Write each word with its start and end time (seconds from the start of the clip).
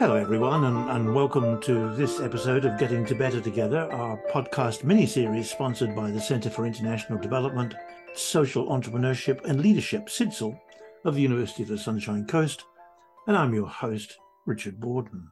Hello, 0.00 0.16
everyone, 0.16 0.64
and, 0.64 0.88
and, 0.88 1.14
welcome 1.14 1.60
to 1.60 1.94
this 1.94 2.20
episode 2.20 2.64
of 2.64 2.78
Getting 2.78 3.04
to 3.04 3.14
Better 3.14 3.38
Together, 3.38 3.80
our 3.92 4.16
podcast 4.32 4.82
mini 4.82 5.04
series 5.04 5.50
sponsored 5.50 5.94
by 5.94 6.10
the 6.10 6.18
Centre 6.18 6.48
for 6.48 6.64
International 6.64 7.18
Development, 7.18 7.74
Social 8.14 8.68
Entrepreneurship 8.68 9.44
and 9.44 9.60
Leadership, 9.60 10.06
CIDSEL, 10.06 10.58
of 11.04 11.14
the 11.14 11.20
University 11.20 11.64
of 11.64 11.68
the 11.68 11.76
Sunshine 11.76 12.26
Coast. 12.26 12.64
And 13.26 13.36
I'm 13.36 13.52
your 13.52 13.66
host, 13.66 14.16
Richard 14.46 14.80
Borden. 14.80 15.28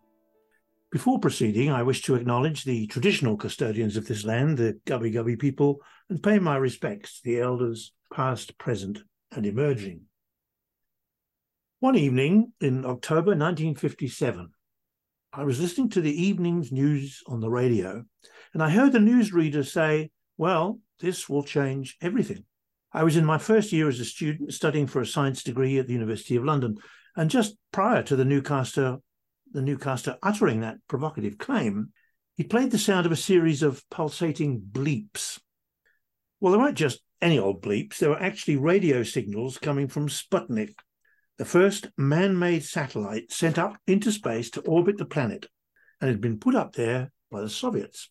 Before 0.90 1.18
proceeding, 1.18 1.70
I 1.70 1.82
wish 1.82 2.02
to 2.02 2.14
acknowledge 2.14 2.64
the 2.64 2.88
traditional 2.88 3.38
custodians 3.38 3.96
of 3.96 4.06
this 4.06 4.26
land, 4.26 4.58
the 4.58 4.78
Gubbi 4.84 5.14
Gubbi 5.14 5.38
people, 5.38 5.80
and 6.10 6.22
pay 6.22 6.38
my 6.38 6.58
respects 6.58 7.22
to 7.22 7.24
the 7.24 7.40
elders, 7.40 7.94
past, 8.12 8.58
present, 8.58 8.98
and 9.32 9.46
emerging. 9.46 10.02
One 11.80 11.96
evening 11.96 12.52
in 12.60 12.84
October 12.84 13.30
1957, 13.30 14.50
I 15.32 15.44
was 15.44 15.60
listening 15.60 15.90
to 15.90 16.00
the 16.00 16.22
evening's 16.26 16.72
news 16.72 17.22
on 17.26 17.40
the 17.40 17.50
radio, 17.50 18.02
and 18.54 18.62
I 18.62 18.70
heard 18.70 18.92
the 18.92 18.98
newsreader 18.98 19.66
say, 19.66 20.10
Well, 20.38 20.80
this 21.00 21.28
will 21.28 21.42
change 21.42 21.96
everything. 22.00 22.44
I 22.92 23.04
was 23.04 23.16
in 23.16 23.26
my 23.26 23.36
first 23.36 23.70
year 23.70 23.88
as 23.88 24.00
a 24.00 24.06
student 24.06 24.54
studying 24.54 24.86
for 24.86 25.02
a 25.02 25.06
science 25.06 25.42
degree 25.42 25.78
at 25.78 25.86
the 25.86 25.92
University 25.92 26.36
of 26.36 26.44
London, 26.44 26.78
and 27.14 27.30
just 27.30 27.56
prior 27.72 28.02
to 28.04 28.16
the 28.16 28.24
newscaster, 28.24 28.98
the 29.52 29.60
newscaster 29.60 30.16
uttering 30.22 30.60
that 30.60 30.78
provocative 30.88 31.36
claim, 31.36 31.92
he 32.36 32.44
played 32.44 32.70
the 32.70 32.78
sound 32.78 33.04
of 33.04 33.12
a 33.12 33.16
series 33.16 33.62
of 33.62 33.84
pulsating 33.90 34.60
bleeps. 34.60 35.38
Well, 36.40 36.52
they 36.52 36.58
weren't 36.58 36.78
just 36.78 37.00
any 37.20 37.38
old 37.38 37.62
bleeps, 37.62 37.98
they 37.98 38.08
were 38.08 38.22
actually 38.22 38.56
radio 38.56 39.02
signals 39.02 39.58
coming 39.58 39.88
from 39.88 40.08
Sputnik, 40.08 40.74
the 41.38 41.44
first 41.44 41.88
man 41.96 42.38
made 42.38 42.64
satellite 42.64 43.30
sent 43.32 43.58
up 43.58 43.78
into 43.86 44.10
space 44.10 44.50
to 44.50 44.60
orbit 44.62 44.98
the 44.98 45.04
planet 45.04 45.46
and 46.00 46.10
had 46.10 46.20
been 46.20 46.38
put 46.38 46.54
up 46.54 46.74
there 46.74 47.12
by 47.30 47.40
the 47.40 47.48
Soviets. 47.48 48.10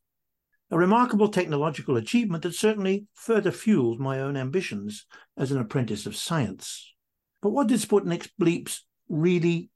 A 0.71 0.77
remarkable 0.77 1.27
technological 1.27 1.97
achievement 1.97 2.43
that 2.43 2.55
certainly 2.55 3.05
further 3.13 3.51
fueled 3.51 3.99
my 3.99 4.19
own 4.19 4.35
ambitions 4.35 5.05
as 5.37 5.51
an 5.51 5.59
apprentice 5.59 6.05
of 6.05 6.15
science. 6.15 6.93
But 7.41 7.51
what 7.51 7.67
did 7.67 7.79
Sputnik's 7.79 8.29
bleeps 8.39 8.79
really 9.07 9.69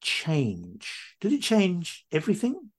change? 0.00 1.16
Did 1.20 1.32
it 1.32 1.42
change 1.42 2.06
everything? 2.12 2.70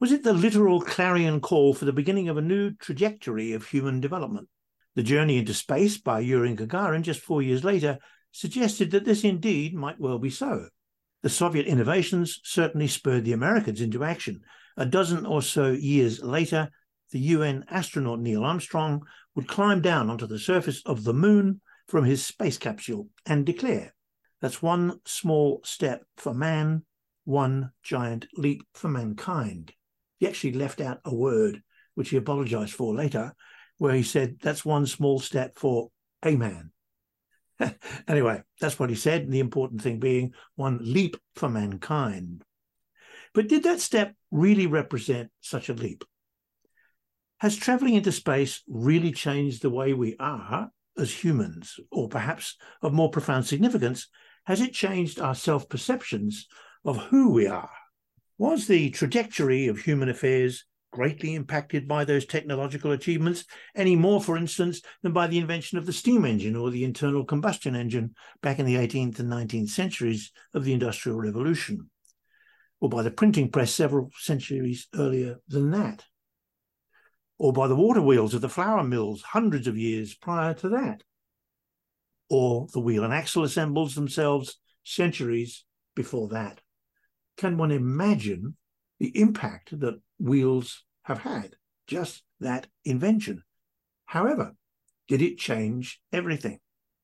Was 0.00 0.10
it 0.10 0.24
the 0.24 0.32
literal 0.32 0.80
clarion 0.80 1.40
call 1.40 1.74
for 1.74 1.84
the 1.84 1.92
beginning 1.92 2.28
of 2.28 2.36
a 2.36 2.42
new 2.42 2.72
trajectory 2.72 3.52
of 3.52 3.66
human 3.66 4.00
development? 4.00 4.48
The 4.94 5.02
journey 5.02 5.38
into 5.38 5.54
space 5.54 5.98
by 5.98 6.20
Yuri 6.20 6.54
Gagarin 6.56 7.02
just 7.02 7.20
four 7.20 7.40
years 7.40 7.62
later 7.62 7.98
suggested 8.32 8.90
that 8.90 9.04
this 9.04 9.24
indeed 9.24 9.74
might 9.74 10.00
well 10.00 10.18
be 10.18 10.30
so. 10.30 10.68
The 11.22 11.28
Soviet 11.28 11.66
innovations 11.66 12.40
certainly 12.42 12.88
spurred 12.88 13.24
the 13.24 13.32
Americans 13.32 13.80
into 13.80 14.02
action. 14.02 14.40
A 14.76 14.84
dozen 14.84 15.24
or 15.24 15.42
so 15.42 15.70
years 15.70 16.20
later, 16.22 16.70
the 17.12 17.20
UN 17.20 17.64
astronaut 17.68 18.18
Neil 18.18 18.42
Armstrong 18.42 19.02
would 19.34 19.46
climb 19.46 19.80
down 19.80 20.10
onto 20.10 20.26
the 20.26 20.38
surface 20.38 20.82
of 20.84 21.04
the 21.04 21.14
moon 21.14 21.60
from 21.86 22.04
his 22.04 22.24
space 22.24 22.58
capsule 22.58 23.08
and 23.26 23.46
declare, 23.46 23.94
That's 24.40 24.62
one 24.62 25.00
small 25.04 25.60
step 25.62 26.02
for 26.16 26.34
man, 26.34 26.84
one 27.24 27.70
giant 27.82 28.26
leap 28.36 28.62
for 28.72 28.88
mankind. 28.88 29.72
He 30.18 30.26
actually 30.26 30.54
left 30.54 30.80
out 30.80 31.00
a 31.04 31.14
word, 31.14 31.62
which 31.94 32.10
he 32.10 32.16
apologized 32.16 32.74
for 32.74 32.94
later, 32.94 33.34
where 33.78 33.94
he 33.94 34.02
said, 34.02 34.38
That's 34.42 34.64
one 34.64 34.86
small 34.86 35.20
step 35.20 35.58
for 35.58 35.90
a 36.24 36.34
man. 36.34 36.72
anyway, 38.08 38.42
that's 38.60 38.78
what 38.78 38.90
he 38.90 38.96
said. 38.96 39.30
The 39.30 39.40
important 39.40 39.82
thing 39.82 39.98
being 39.98 40.34
one 40.56 40.78
leap 40.82 41.16
for 41.36 41.48
mankind. 41.48 42.42
But 43.34 43.48
did 43.48 43.62
that 43.64 43.80
step 43.80 44.14
really 44.30 44.66
represent 44.66 45.30
such 45.40 45.68
a 45.68 45.74
leap? 45.74 46.04
Has 47.38 47.56
traveling 47.56 47.94
into 47.94 48.12
space 48.12 48.62
really 48.68 49.10
changed 49.10 49.62
the 49.62 49.70
way 49.70 49.94
we 49.94 50.16
are 50.20 50.70
as 50.96 51.12
humans? 51.12 51.80
Or 51.90 52.08
perhaps 52.08 52.56
of 52.82 52.92
more 52.92 53.10
profound 53.10 53.46
significance, 53.46 54.08
has 54.44 54.60
it 54.60 54.72
changed 54.72 55.20
our 55.20 55.34
self 55.34 55.68
perceptions 55.68 56.46
of 56.84 56.96
who 56.96 57.30
we 57.30 57.46
are? 57.46 57.70
Was 58.38 58.66
the 58.66 58.90
trajectory 58.90 59.66
of 59.68 59.78
human 59.78 60.08
affairs 60.08 60.64
greatly 60.92 61.34
impacted 61.34 61.88
by 61.88 62.04
those 62.04 62.26
technological 62.26 62.92
achievements, 62.92 63.44
any 63.74 63.96
more, 63.96 64.20
for 64.20 64.36
instance, 64.36 64.82
than 65.02 65.12
by 65.12 65.26
the 65.26 65.38
invention 65.38 65.78
of 65.78 65.86
the 65.86 65.92
steam 65.92 66.24
engine 66.24 66.54
or 66.54 66.70
the 66.70 66.84
internal 66.84 67.24
combustion 67.24 67.74
engine 67.74 68.14
back 68.42 68.58
in 68.58 68.66
the 68.66 68.76
18th 68.76 69.18
and 69.18 69.32
19th 69.32 69.70
centuries 69.70 70.30
of 70.54 70.64
the 70.64 70.72
Industrial 70.72 71.18
Revolution, 71.18 71.90
or 72.80 72.88
by 72.88 73.02
the 73.02 73.10
printing 73.10 73.50
press 73.50 73.72
several 73.72 74.10
centuries 74.18 74.86
earlier 74.94 75.38
than 75.48 75.70
that, 75.70 76.04
or 77.38 77.52
by 77.52 77.66
the 77.66 77.76
water 77.76 78.02
wheels 78.02 78.34
of 78.34 78.42
the 78.42 78.48
flour 78.48 78.84
mills 78.84 79.22
hundreds 79.22 79.66
of 79.66 79.78
years 79.78 80.14
prior 80.14 80.54
to 80.54 80.68
that, 80.68 81.02
or 82.28 82.68
the 82.72 82.80
wheel 82.80 83.02
and 83.02 83.14
axle 83.14 83.44
assembles 83.44 83.94
themselves 83.94 84.58
centuries 84.84 85.64
before 85.96 86.28
that. 86.28 86.60
Can 87.38 87.56
one 87.56 87.70
imagine 87.70 88.56
the 89.02 89.20
impact 89.20 89.80
that 89.80 90.00
wheels 90.20 90.84
have 91.02 91.18
had, 91.18 91.56
just 91.88 92.22
that 92.38 92.68
invention. 92.84 93.42
However, 94.04 94.54
did 95.08 95.20
it 95.20 95.38
change 95.38 96.00
everything? 96.12 96.60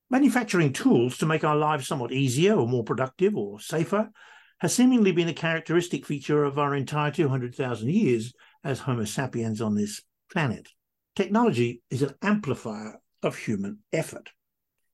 Manufacturing 0.09 0.71
tools 0.71 1.17
to 1.17 1.25
make 1.25 1.43
our 1.43 1.57
lives 1.57 1.89
somewhat 1.89 2.13
easier 2.13 2.55
or 2.55 2.69
more 2.69 2.85
productive 2.85 3.35
or 3.35 3.59
safer 3.59 4.11
has 4.59 4.73
seemingly 4.73 5.11
been 5.11 5.27
a 5.27 5.33
characteristic 5.33 6.05
feature 6.05 6.45
of 6.45 6.57
our 6.57 6.73
entire 6.73 7.11
200,000 7.11 7.89
years 7.89 8.33
as 8.63 8.79
Homo 8.79 9.03
sapiens 9.03 9.59
on 9.59 9.75
this 9.75 10.01
planet. 10.31 10.69
Technology 11.17 11.81
is 11.89 12.01
an 12.01 12.15
amplifier 12.21 13.01
of 13.21 13.35
human 13.35 13.79
effort. 13.91 14.29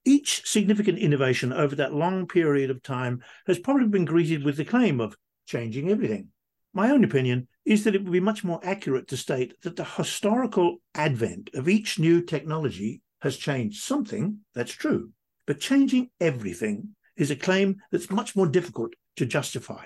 Each 0.06 0.42
significant 0.44 0.98
innovation 0.98 1.54
over 1.54 1.76
that 1.76 1.94
long 1.94 2.28
period 2.28 2.72
of 2.72 2.82
time 2.82 3.22
has 3.46 3.60
probably 3.60 3.90
been 3.90 4.06
greeted 4.06 4.44
with 4.44 4.58
the 4.58 4.66
claim 4.66 5.00
of 5.00 5.16
changing 5.46 5.92
everything. 5.92 6.30
My 6.76 6.92
own 6.92 7.06
opinion 7.06 7.48
is 7.64 7.86
that 7.86 7.96
it 7.96 8.04
would 8.04 8.12
be 8.12 8.20
much 8.20 8.44
more 8.44 8.60
accurate 8.62 9.08
to 9.08 9.18
state 9.18 9.54
that 9.62 9.78
the 9.78 9.86
historical 9.86 10.80
advent 10.94 11.50
of 11.54 11.70
each 11.70 11.98
new 11.98 12.22
technology 12.22 13.02
has 13.22 13.38
changed 13.38 13.82
something, 13.82 14.40
that's 14.54 14.74
true, 14.74 15.12
but 15.48 15.62
changing 15.62 16.10
everything 16.20 16.90
is 17.16 17.32
a 17.32 17.36
claim 17.38 17.78
that's 17.92 18.12
much 18.12 18.36
more 18.36 18.46
difficult 18.46 18.94
to 19.16 19.26
justify. 19.26 19.86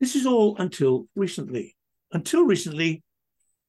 This 0.00 0.14
is 0.14 0.26
all 0.26 0.54
until 0.58 1.08
recently. 1.16 1.74
Until 2.12 2.44
recently, 2.44 3.02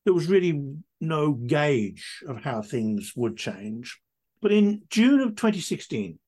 there 0.03 0.13
was 0.13 0.27
really 0.27 0.61
no 0.99 1.31
gauge 1.31 2.21
of 2.27 2.43
how 2.43 2.61
things 2.61 3.13
would 3.15 3.37
change. 3.37 4.01
But 4.41 4.51
in 4.51 4.81
June 4.89 5.21
of 5.21 5.29
2016, 5.29 6.19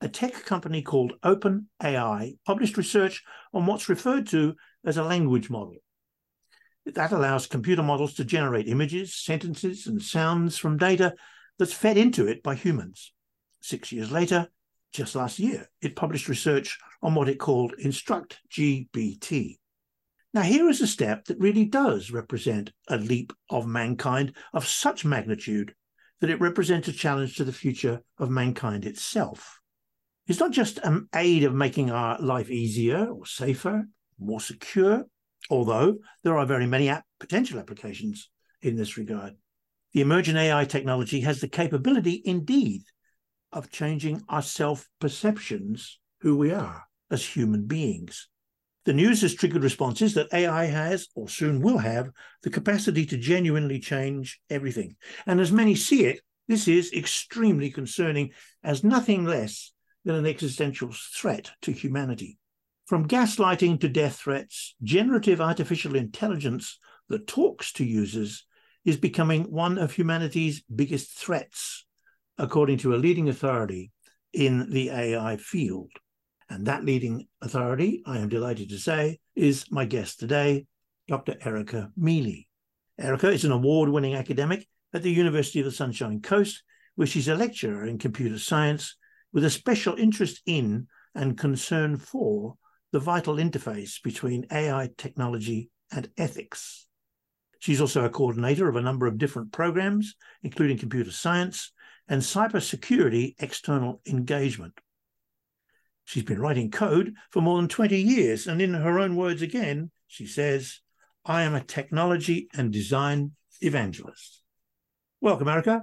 a 0.00 0.08
tech 0.08 0.32
company 0.46 0.80
called 0.80 1.12
OpenAI 1.22 2.38
published 2.46 2.78
research 2.78 3.22
on 3.52 3.66
what's 3.66 3.90
referred 3.90 4.26
to 4.28 4.54
as 4.84 4.96
a 4.96 5.04
language 5.04 5.50
model. 5.50 5.76
That 6.86 7.12
allows 7.12 7.46
computer 7.46 7.82
models 7.82 8.14
to 8.14 8.24
generate 8.24 8.68
images, 8.68 9.14
sentences, 9.14 9.86
and 9.86 10.02
sounds 10.02 10.56
from 10.56 10.78
data 10.78 11.14
that's 11.58 11.72
fed 11.72 11.96
into 11.96 12.26
it 12.26 12.42
by 12.42 12.54
humans. 12.54 13.12
Six 13.60 13.92
years 13.92 14.10
later, 14.10 14.48
just 14.92 15.14
last 15.14 15.38
year, 15.38 15.68
it 15.80 15.94
published 15.94 16.28
research 16.28 16.78
on 17.02 17.14
what 17.14 17.28
it 17.28 17.38
called 17.38 17.74
Instruct 17.78 18.40
GPT. 18.50 19.58
Now, 20.32 20.42
here 20.42 20.68
is 20.68 20.80
a 20.80 20.86
step 20.86 21.26
that 21.26 21.38
really 21.38 21.64
does 21.64 22.10
represent 22.10 22.72
a 22.88 22.96
leap 22.96 23.32
of 23.50 23.66
mankind 23.66 24.34
of 24.52 24.66
such 24.66 25.04
magnitude 25.04 25.74
that 26.20 26.30
it 26.30 26.40
represents 26.40 26.88
a 26.88 26.92
challenge 26.92 27.36
to 27.36 27.44
the 27.44 27.52
future 27.52 28.02
of 28.18 28.30
mankind 28.30 28.84
itself. 28.84 29.60
It's 30.26 30.38
not 30.40 30.52
just 30.52 30.78
an 30.78 31.08
aid 31.14 31.44
of 31.44 31.54
making 31.54 31.90
our 31.90 32.20
life 32.20 32.50
easier 32.50 33.06
or 33.06 33.26
safer 33.26 33.86
more 34.20 34.40
secure, 34.40 35.04
although 35.48 35.98
there 36.22 36.36
are 36.36 36.46
very 36.46 36.66
many 36.66 36.92
potential 37.18 37.58
applications 37.58 38.30
in 38.62 38.76
this 38.76 38.96
regard. 38.96 39.34
The 39.92 40.02
emerging 40.02 40.36
AI 40.36 40.64
technology 40.66 41.20
has 41.22 41.40
the 41.40 41.48
capability, 41.48 42.22
indeed, 42.24 42.82
of 43.52 43.70
changing 43.70 44.22
our 44.28 44.42
self 44.42 44.88
perceptions, 45.00 45.98
who 46.20 46.36
we 46.36 46.52
are 46.52 46.84
as 47.10 47.24
human 47.24 47.66
beings. 47.66 48.28
The 48.84 48.92
news 48.92 49.22
has 49.22 49.34
triggered 49.34 49.62
responses 49.62 50.14
that 50.14 50.32
AI 50.32 50.64
has, 50.64 51.08
or 51.14 51.28
soon 51.28 51.60
will 51.60 51.78
have, 51.78 52.10
the 52.42 52.50
capacity 52.50 53.04
to 53.06 53.18
genuinely 53.18 53.78
change 53.78 54.40
everything. 54.48 54.96
And 55.26 55.40
as 55.40 55.52
many 55.52 55.74
see 55.74 56.06
it, 56.06 56.20
this 56.48 56.66
is 56.66 56.92
extremely 56.92 57.70
concerning 57.70 58.30
as 58.64 58.82
nothing 58.82 59.24
less 59.24 59.72
than 60.04 60.16
an 60.16 60.26
existential 60.26 60.90
threat 60.92 61.50
to 61.62 61.72
humanity. 61.72 62.39
From 62.90 63.06
gaslighting 63.06 63.78
to 63.82 63.88
death 63.88 64.16
threats, 64.16 64.74
generative 64.82 65.40
artificial 65.40 65.94
intelligence 65.94 66.76
that 67.08 67.28
talks 67.28 67.72
to 67.74 67.84
users 67.84 68.44
is 68.84 68.96
becoming 68.96 69.44
one 69.44 69.78
of 69.78 69.92
humanity's 69.92 70.62
biggest 70.62 71.16
threats, 71.16 71.86
according 72.36 72.78
to 72.78 72.92
a 72.92 72.98
leading 72.98 73.28
authority 73.28 73.92
in 74.32 74.70
the 74.70 74.90
AI 74.90 75.36
field. 75.36 75.92
And 76.48 76.66
that 76.66 76.84
leading 76.84 77.28
authority, 77.40 78.02
I 78.06 78.18
am 78.18 78.28
delighted 78.28 78.70
to 78.70 78.78
say, 78.80 79.20
is 79.36 79.70
my 79.70 79.84
guest 79.84 80.18
today, 80.18 80.66
Dr. 81.06 81.36
Erica 81.44 81.92
Mealy. 81.96 82.48
Erica 82.98 83.30
is 83.30 83.44
an 83.44 83.52
award 83.52 83.88
winning 83.90 84.16
academic 84.16 84.66
at 84.92 85.04
the 85.04 85.12
University 85.12 85.60
of 85.60 85.64
the 85.64 85.70
Sunshine 85.70 86.22
Coast, 86.22 86.64
where 86.96 87.06
she's 87.06 87.28
a 87.28 87.36
lecturer 87.36 87.86
in 87.86 87.98
computer 87.98 88.40
science 88.40 88.96
with 89.32 89.44
a 89.44 89.50
special 89.50 89.94
interest 89.94 90.42
in 90.44 90.88
and 91.14 91.38
concern 91.38 91.96
for 91.96 92.56
the 92.92 93.00
vital 93.00 93.36
interface 93.36 94.02
between 94.02 94.46
AI 94.50 94.90
technology 94.96 95.70
and 95.92 96.10
ethics. 96.16 96.86
She's 97.60 97.80
also 97.80 98.04
a 98.04 98.10
coordinator 98.10 98.68
of 98.68 98.76
a 98.76 98.80
number 98.80 99.06
of 99.06 99.18
different 99.18 99.52
programs, 99.52 100.14
including 100.42 100.78
computer 100.78 101.10
science 101.10 101.72
and 102.08 102.22
cybersecurity 102.22 103.34
external 103.38 104.00
engagement. 104.06 104.74
She's 106.04 106.24
been 106.24 106.40
writing 106.40 106.70
code 106.70 107.14
for 107.30 107.40
more 107.40 107.58
than 107.58 107.68
20 107.68 108.00
years, 108.00 108.46
and 108.46 108.60
in 108.60 108.74
her 108.74 108.98
own 108.98 109.14
words 109.14 109.42
again, 109.42 109.90
she 110.08 110.26
says, 110.26 110.80
I 111.24 111.42
am 111.42 111.54
a 111.54 111.62
technology 111.62 112.48
and 112.54 112.72
design 112.72 113.32
evangelist. 113.60 114.42
Welcome, 115.20 115.48
Erica. 115.48 115.82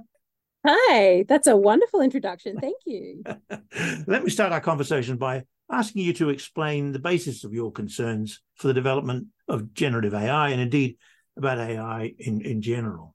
Hi, 0.66 1.24
that's 1.28 1.46
a 1.46 1.56
wonderful 1.56 2.00
introduction. 2.00 2.58
Thank 2.58 2.78
you. 2.84 3.22
Let 4.06 4.24
me 4.24 4.30
start 4.30 4.52
our 4.52 4.60
conversation 4.60 5.16
by 5.16 5.44
asking 5.70 6.02
you 6.02 6.12
to 6.14 6.30
explain 6.30 6.92
the 6.92 6.98
basis 6.98 7.44
of 7.44 7.52
your 7.52 7.70
concerns 7.70 8.40
for 8.54 8.68
the 8.68 8.74
development 8.74 9.28
of 9.48 9.74
generative 9.74 10.14
AI 10.14 10.50
and 10.50 10.60
indeed 10.60 10.96
about 11.36 11.58
AI 11.58 12.14
in, 12.18 12.40
in 12.40 12.62
general. 12.62 13.14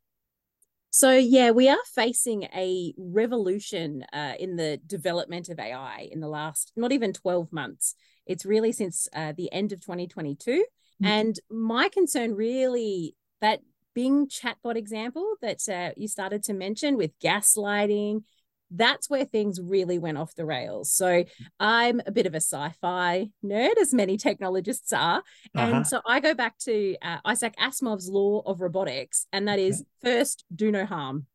So, 0.91 1.11
yeah, 1.11 1.49
we 1.49 1.69
are 1.69 1.79
facing 1.95 2.43
a 2.43 2.93
revolution 2.97 4.05
uh, 4.13 4.33
in 4.39 4.57
the 4.57 4.79
development 4.85 5.49
of 5.49 5.59
AI 5.59 6.07
in 6.11 6.19
the 6.19 6.27
last 6.27 6.71
not 6.75 6.91
even 6.91 7.13
12 7.13 7.51
months. 7.51 7.95
It's 8.27 8.45
really 8.45 8.71
since 8.71 9.07
uh, 9.15 9.33
the 9.35 9.51
end 9.51 9.71
of 9.71 9.81
2022. 9.81 10.51
Mm-hmm. 10.51 11.05
And 11.05 11.39
my 11.49 11.89
concern 11.89 12.35
really 12.35 13.15
that 13.41 13.61
Bing 13.95 14.27
chatbot 14.27 14.75
example 14.75 15.35
that 15.41 15.67
uh, 15.69 15.93
you 15.97 16.07
started 16.07 16.43
to 16.43 16.53
mention 16.53 16.97
with 16.97 17.17
gaslighting, 17.19 18.23
that's 18.75 19.09
where 19.09 19.25
things 19.25 19.59
really 19.61 19.97
went 19.97 20.17
off 20.17 20.35
the 20.35 20.45
rails. 20.45 20.91
So 20.91 21.23
I'm 21.59 22.01
a 22.05 22.11
bit 22.11 22.25
of 22.25 22.33
a 22.33 22.37
sci-fi 22.37 23.29
nerd, 23.43 23.77
as 23.79 23.93
many 23.93 24.17
technologists 24.17 24.91
are, 24.93 25.23
and 25.55 25.73
uh-huh. 25.73 25.83
so 25.83 26.01
I 26.05 26.19
go 26.19 26.33
back 26.33 26.57
to 26.59 26.95
uh, 27.01 27.17
Isaac 27.25 27.55
Asimov's 27.57 28.09
law 28.09 28.41
of 28.45 28.61
robotics, 28.61 29.27
and 29.31 29.47
that 29.47 29.59
is 29.59 29.83
first 30.03 30.43
do 30.53 30.71
no 30.71 30.85
harm. 30.85 31.27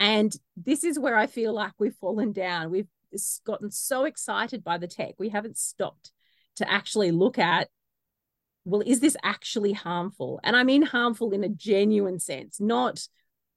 And 0.00 0.34
this 0.56 0.84
is 0.84 0.98
where 0.98 1.16
I 1.16 1.26
feel 1.26 1.52
like 1.52 1.72
we've 1.78 1.94
fallen 1.94 2.32
down. 2.32 2.70
We've 2.70 2.88
gotten 3.44 3.70
so 3.70 4.04
excited 4.04 4.64
by 4.64 4.78
the 4.78 4.88
tech, 4.88 5.14
we 5.18 5.28
haven't 5.28 5.56
stopped 5.56 6.10
to 6.56 6.70
actually 6.70 7.10
look 7.10 7.38
at 7.38 7.68
well, 8.66 8.82
is 8.84 9.00
this 9.00 9.16
actually 9.22 9.72
harmful? 9.72 10.40
And 10.42 10.56
I 10.56 10.64
mean 10.64 10.82
harmful 10.82 11.32
in 11.32 11.44
a 11.44 11.50
genuine 11.50 12.18
sense, 12.18 12.60
not 12.60 13.06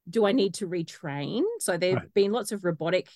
do 0.10 0.26
I 0.26 0.32
need 0.32 0.56
to 0.56 0.68
retrain? 0.68 1.44
So 1.60 1.78
there 1.78 1.92
have 1.92 2.04
right. 2.04 2.14
been 2.14 2.32
lots 2.32 2.52
of 2.52 2.64
robotic 2.64 3.10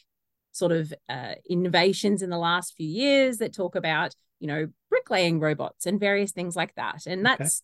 sort 0.52 0.72
of 0.72 0.94
uh, 1.08 1.36
innovations 1.50 2.22
in 2.22 2.30
the 2.30 2.38
last 2.38 2.76
few 2.76 2.88
years 2.88 3.38
that 3.38 3.54
talk 3.54 3.76
about, 3.76 4.14
you 4.40 4.48
know, 4.48 4.68
bricklaying 4.90 5.40
robots 5.40 5.86
and 5.86 6.00
various 6.00 6.32
things 6.32 6.56
like 6.56 6.76
that. 6.76 7.06
And 7.08 7.26
that's 7.26 7.64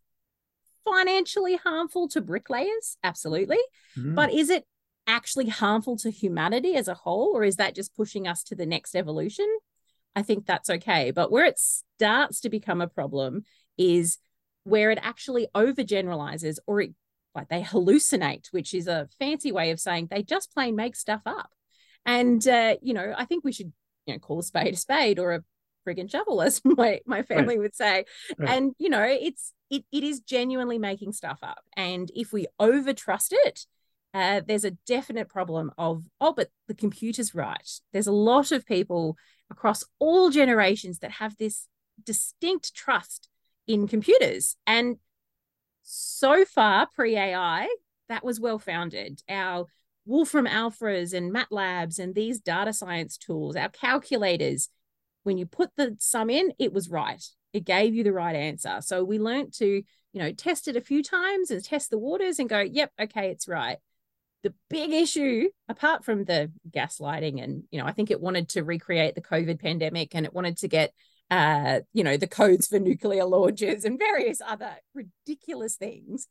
okay. 0.87 0.97
financially 0.97 1.57
harmful 1.57 2.07
to 2.09 2.21
bricklayers, 2.21 2.97
absolutely. 3.03 3.59
Mm. 3.97 4.15
But 4.15 4.33
is 4.33 4.49
it 4.49 4.63
actually 5.05 5.49
harmful 5.49 5.97
to 5.97 6.09
humanity 6.09 6.75
as 6.75 6.87
a 6.87 6.93
whole, 6.93 7.35
or 7.35 7.43
is 7.43 7.57
that 7.57 7.75
just 7.75 7.95
pushing 7.95 8.27
us 8.27 8.43
to 8.43 8.55
the 8.55 8.65
next 8.65 8.95
evolution? 8.95 9.47
I 10.15 10.21
think 10.21 10.45
that's 10.45 10.69
okay. 10.69 11.11
But 11.11 11.31
where 11.31 11.45
it 11.45 11.59
starts 11.59 12.41
to 12.41 12.49
become 12.49 12.81
a 12.81 12.87
problem 12.87 13.43
is 13.77 14.17
where 14.63 14.91
it 14.91 14.99
actually 15.01 15.47
overgeneralizes 15.55 16.57
or 16.67 16.81
it 16.81 16.91
like 17.37 17.49
they 17.49 17.61
hallucinate, 17.61 18.47
which 18.47 18.73
is 18.73 18.87
a 18.87 19.07
fancy 19.19 19.51
way 19.51 19.71
of 19.71 19.79
saying 19.79 20.07
they 20.09 20.23
just 20.23 20.53
plain 20.53 20.75
make 20.75 20.95
stuff 20.95 21.21
up. 21.25 21.51
And 22.05 22.45
uh, 22.47 22.75
you 22.81 22.93
know, 22.93 23.13
I 23.17 23.25
think 23.25 23.43
we 23.43 23.53
should 23.53 23.71
you 24.05 24.13
know 24.13 24.19
call 24.19 24.39
a 24.39 24.43
spade 24.43 24.73
a 24.73 24.77
spade 24.77 25.19
or 25.19 25.33
a 25.33 25.43
friggin' 25.87 26.11
shovel, 26.11 26.41
as 26.41 26.61
my 26.65 26.99
my 27.05 27.21
family 27.21 27.55
right. 27.55 27.59
would 27.59 27.75
say. 27.75 28.05
Right. 28.37 28.49
And 28.49 28.73
you 28.77 28.89
know, 28.89 29.03
it's 29.03 29.53
it 29.69 29.85
it 29.91 30.03
is 30.03 30.19
genuinely 30.21 30.79
making 30.79 31.13
stuff 31.13 31.39
up. 31.43 31.63
And 31.77 32.11
if 32.15 32.33
we 32.33 32.47
over 32.59 32.93
trust 32.93 33.33
it, 33.45 33.65
uh, 34.13 34.41
there's 34.45 34.65
a 34.65 34.71
definite 34.71 35.29
problem 35.29 35.71
of 35.77 36.03
oh, 36.19 36.33
but 36.33 36.49
the 36.67 36.73
computer's 36.73 37.35
right. 37.35 37.69
There's 37.93 38.07
a 38.07 38.11
lot 38.11 38.51
of 38.51 38.65
people 38.65 39.15
across 39.49 39.83
all 39.99 40.29
generations 40.29 40.99
that 40.99 41.11
have 41.11 41.37
this 41.37 41.67
distinct 42.03 42.73
trust 42.73 43.29
in 43.67 43.87
computers. 43.87 44.55
And 44.65 44.97
so 45.89 46.43
far, 46.43 46.87
pre 46.93 47.15
AI, 47.15 47.69
that 48.09 48.23
was 48.23 48.41
well 48.41 48.59
founded. 48.59 49.21
Our 49.29 49.67
Wolfram 50.05 50.45
Alphas 50.45 51.13
and 51.13 51.33
MATLABs 51.33 51.97
and 51.97 52.13
these 52.13 52.41
data 52.41 52.73
science 52.73 53.17
tools, 53.17 53.55
our 53.55 53.69
calculators, 53.69 54.67
when 55.23 55.37
you 55.37 55.45
put 55.45 55.69
the 55.77 55.95
sum 55.99 56.29
in, 56.29 56.51
it 56.59 56.73
was 56.73 56.89
right. 56.89 57.23
It 57.53 57.63
gave 57.63 57.95
you 57.95 58.03
the 58.03 58.11
right 58.11 58.35
answer. 58.35 58.79
So 58.81 59.03
we 59.03 59.17
learned 59.17 59.53
to, 59.55 59.65
you 59.65 59.83
know, 60.21 60.33
test 60.33 60.67
it 60.67 60.75
a 60.75 60.81
few 60.81 61.01
times 61.01 61.51
and 61.51 61.63
test 61.63 61.89
the 61.89 61.97
waters 61.97 62.39
and 62.39 62.49
go, 62.49 62.59
yep, 62.59 62.91
okay, 62.99 63.29
it's 63.29 63.47
right. 63.47 63.77
The 64.43 64.53
big 64.69 64.91
issue, 64.91 65.47
apart 65.69 66.03
from 66.03 66.25
the 66.25 66.51
gaslighting, 66.69 67.41
and, 67.41 67.63
you 67.71 67.79
know, 67.79 67.85
I 67.85 67.93
think 67.93 68.11
it 68.11 68.19
wanted 68.19 68.49
to 68.49 68.63
recreate 68.63 69.15
the 69.15 69.21
COVID 69.21 69.61
pandemic 69.61 70.15
and 70.15 70.25
it 70.25 70.33
wanted 70.33 70.57
to 70.57 70.67
get 70.67 70.93
uh, 71.29 71.81
you 71.93 72.03
know, 72.03 72.17
the 72.17 72.27
codes 72.27 72.67
for 72.67 72.79
nuclear 72.79 73.25
launches 73.25 73.85
and 73.85 73.99
various 73.99 74.41
other 74.45 74.75
ridiculous 74.93 75.75
things, 75.75 76.27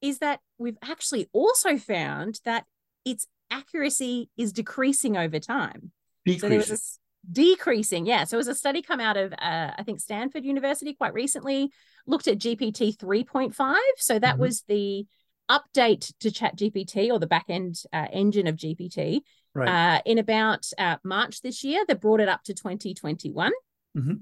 is 0.00 0.18
that 0.18 0.40
we've 0.58 0.78
actually 0.82 1.28
also 1.32 1.76
found 1.76 2.40
that 2.44 2.64
its 3.04 3.26
accuracy 3.50 4.30
is 4.36 4.52
decreasing 4.52 5.16
over 5.16 5.38
time. 5.38 5.92
Decreasing. 6.24 6.40
So 6.40 6.48
there 6.48 6.58
a 6.58 7.32
decreasing, 7.32 8.06
yeah. 8.06 8.24
So 8.24 8.36
it 8.36 8.38
was 8.38 8.48
a 8.48 8.54
study 8.54 8.82
come 8.82 9.00
out 9.00 9.16
of 9.16 9.32
uh, 9.32 9.70
I 9.78 9.82
think 9.84 10.00
Stanford 10.00 10.44
University 10.44 10.94
quite 10.94 11.14
recently 11.14 11.70
looked 12.06 12.28
at 12.28 12.38
GPT 12.38 12.96
3.5. 12.96 13.76
So 13.96 14.18
that 14.18 14.34
mm-hmm. 14.34 14.40
was 14.40 14.62
the 14.68 15.06
update 15.50 16.12
to 16.20 16.30
Chat 16.30 16.56
GPT 16.56 17.10
or 17.10 17.18
the 17.18 17.26
back 17.26 17.46
end 17.48 17.82
uh, 17.92 18.06
engine 18.12 18.46
of 18.46 18.56
GPT 18.56 19.20
right. 19.54 19.96
uh, 19.96 20.02
in 20.06 20.18
about 20.18 20.66
uh, 20.78 20.96
March 21.04 21.42
this 21.42 21.62
year 21.64 21.84
that 21.88 22.00
brought 22.00 22.20
it 22.20 22.28
up 22.28 22.42
to 22.44 22.54
2021. 22.54 23.52
Mm-hmm. 23.96 24.14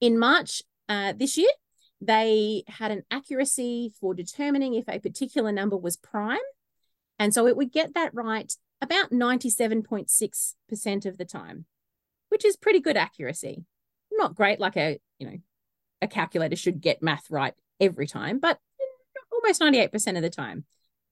In 0.00 0.18
March 0.18 0.62
uh, 0.88 1.12
this 1.16 1.36
year, 1.36 1.50
they 2.00 2.64
had 2.68 2.90
an 2.90 3.02
accuracy 3.10 3.92
for 4.00 4.14
determining 4.14 4.74
if 4.74 4.88
a 4.88 4.98
particular 4.98 5.52
number 5.52 5.76
was 5.76 5.96
prime. 5.96 6.38
And 7.18 7.32
so 7.32 7.46
it 7.46 7.56
would 7.56 7.72
get 7.72 7.94
that 7.94 8.12
right 8.14 8.52
about 8.80 9.10
97.6% 9.10 11.06
of 11.06 11.16
the 11.16 11.24
time, 11.24 11.64
which 12.28 12.44
is 12.44 12.56
pretty 12.56 12.80
good 12.80 12.96
accuracy. 12.96 13.64
Not 14.12 14.34
great, 14.34 14.60
like 14.60 14.76
a, 14.76 14.98
you 15.18 15.26
know, 15.26 15.38
a 16.02 16.08
calculator 16.08 16.56
should 16.56 16.82
get 16.82 17.02
math 17.02 17.30
right 17.30 17.54
every 17.80 18.06
time, 18.06 18.38
but 18.38 18.58
almost 19.32 19.60
98% 19.60 20.16
of 20.16 20.22
the 20.22 20.30
time. 20.30 20.64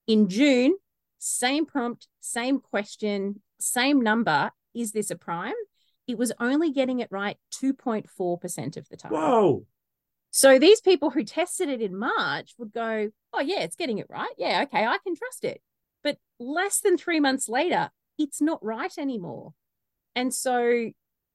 In 0.07 0.29
June, 0.29 0.75
same 1.17 1.65
prompt, 1.65 2.07
same 2.19 2.59
question, 2.59 3.41
same 3.59 4.01
number. 4.01 4.51
Is 4.75 4.91
this 4.91 5.09
a 5.09 5.15
prime? 5.15 5.53
It 6.07 6.17
was 6.17 6.31
only 6.39 6.71
getting 6.71 6.99
it 6.99 7.07
right 7.11 7.37
2.4% 7.53 8.77
of 8.77 8.89
the 8.89 8.97
time. 8.97 9.11
Whoa. 9.11 9.65
So 10.31 10.59
these 10.59 10.81
people 10.81 11.11
who 11.11 11.23
tested 11.23 11.69
it 11.69 11.81
in 11.81 11.97
March 11.97 12.55
would 12.57 12.73
go, 12.73 13.09
oh, 13.33 13.39
yeah, 13.39 13.61
it's 13.61 13.77
getting 13.77 13.99
it 13.99 14.07
right. 14.09 14.33
Yeah, 14.37 14.63
okay, 14.63 14.85
I 14.85 14.97
can 15.03 15.15
trust 15.15 15.45
it. 15.45 15.61
But 16.03 16.17
less 16.39 16.81
than 16.81 16.97
three 16.97 17.19
months 17.19 17.47
later, 17.47 17.89
it's 18.17 18.41
not 18.41 18.63
right 18.63 18.91
anymore. 18.97 19.53
And 20.15 20.33
so 20.33 20.91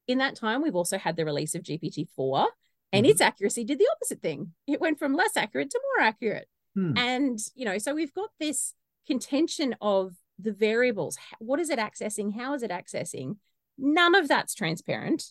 in 0.07 0.19
that 0.19 0.37
time, 0.37 0.63
we've 0.63 0.77
also 0.77 0.99
had 0.99 1.17
the 1.17 1.25
release 1.25 1.55
of 1.55 1.63
GPT 1.63 2.09
4, 2.15 2.49
and 2.93 3.05
mm-hmm. 3.05 3.11
its 3.11 3.21
accuracy 3.21 3.65
did 3.65 3.79
the 3.79 3.89
opposite 3.97 4.21
thing. 4.21 4.53
It 4.67 4.81
went 4.81 4.99
from 4.99 5.15
less 5.15 5.37
accurate 5.37 5.71
to 5.71 5.81
more 5.97 6.07
accurate. 6.07 6.49
Hmm. 6.75 6.97
And, 6.97 7.39
you 7.55 7.65
know, 7.65 7.79
so 7.79 7.95
we've 7.95 8.15
got 8.15 8.31
this 8.39 8.75
contention 9.07 9.77
of 9.81 10.13
the 10.39 10.53
variables. 10.53 11.19
What 11.39 11.61
is 11.61 11.71
it 11.71 11.79
accessing? 11.79 12.37
How 12.37 12.55
is 12.55 12.63
it 12.63 12.71
accessing? 12.71 13.37
None 13.81 14.15
of 14.15 14.29
that's 14.29 14.55
transparent. 14.55 15.25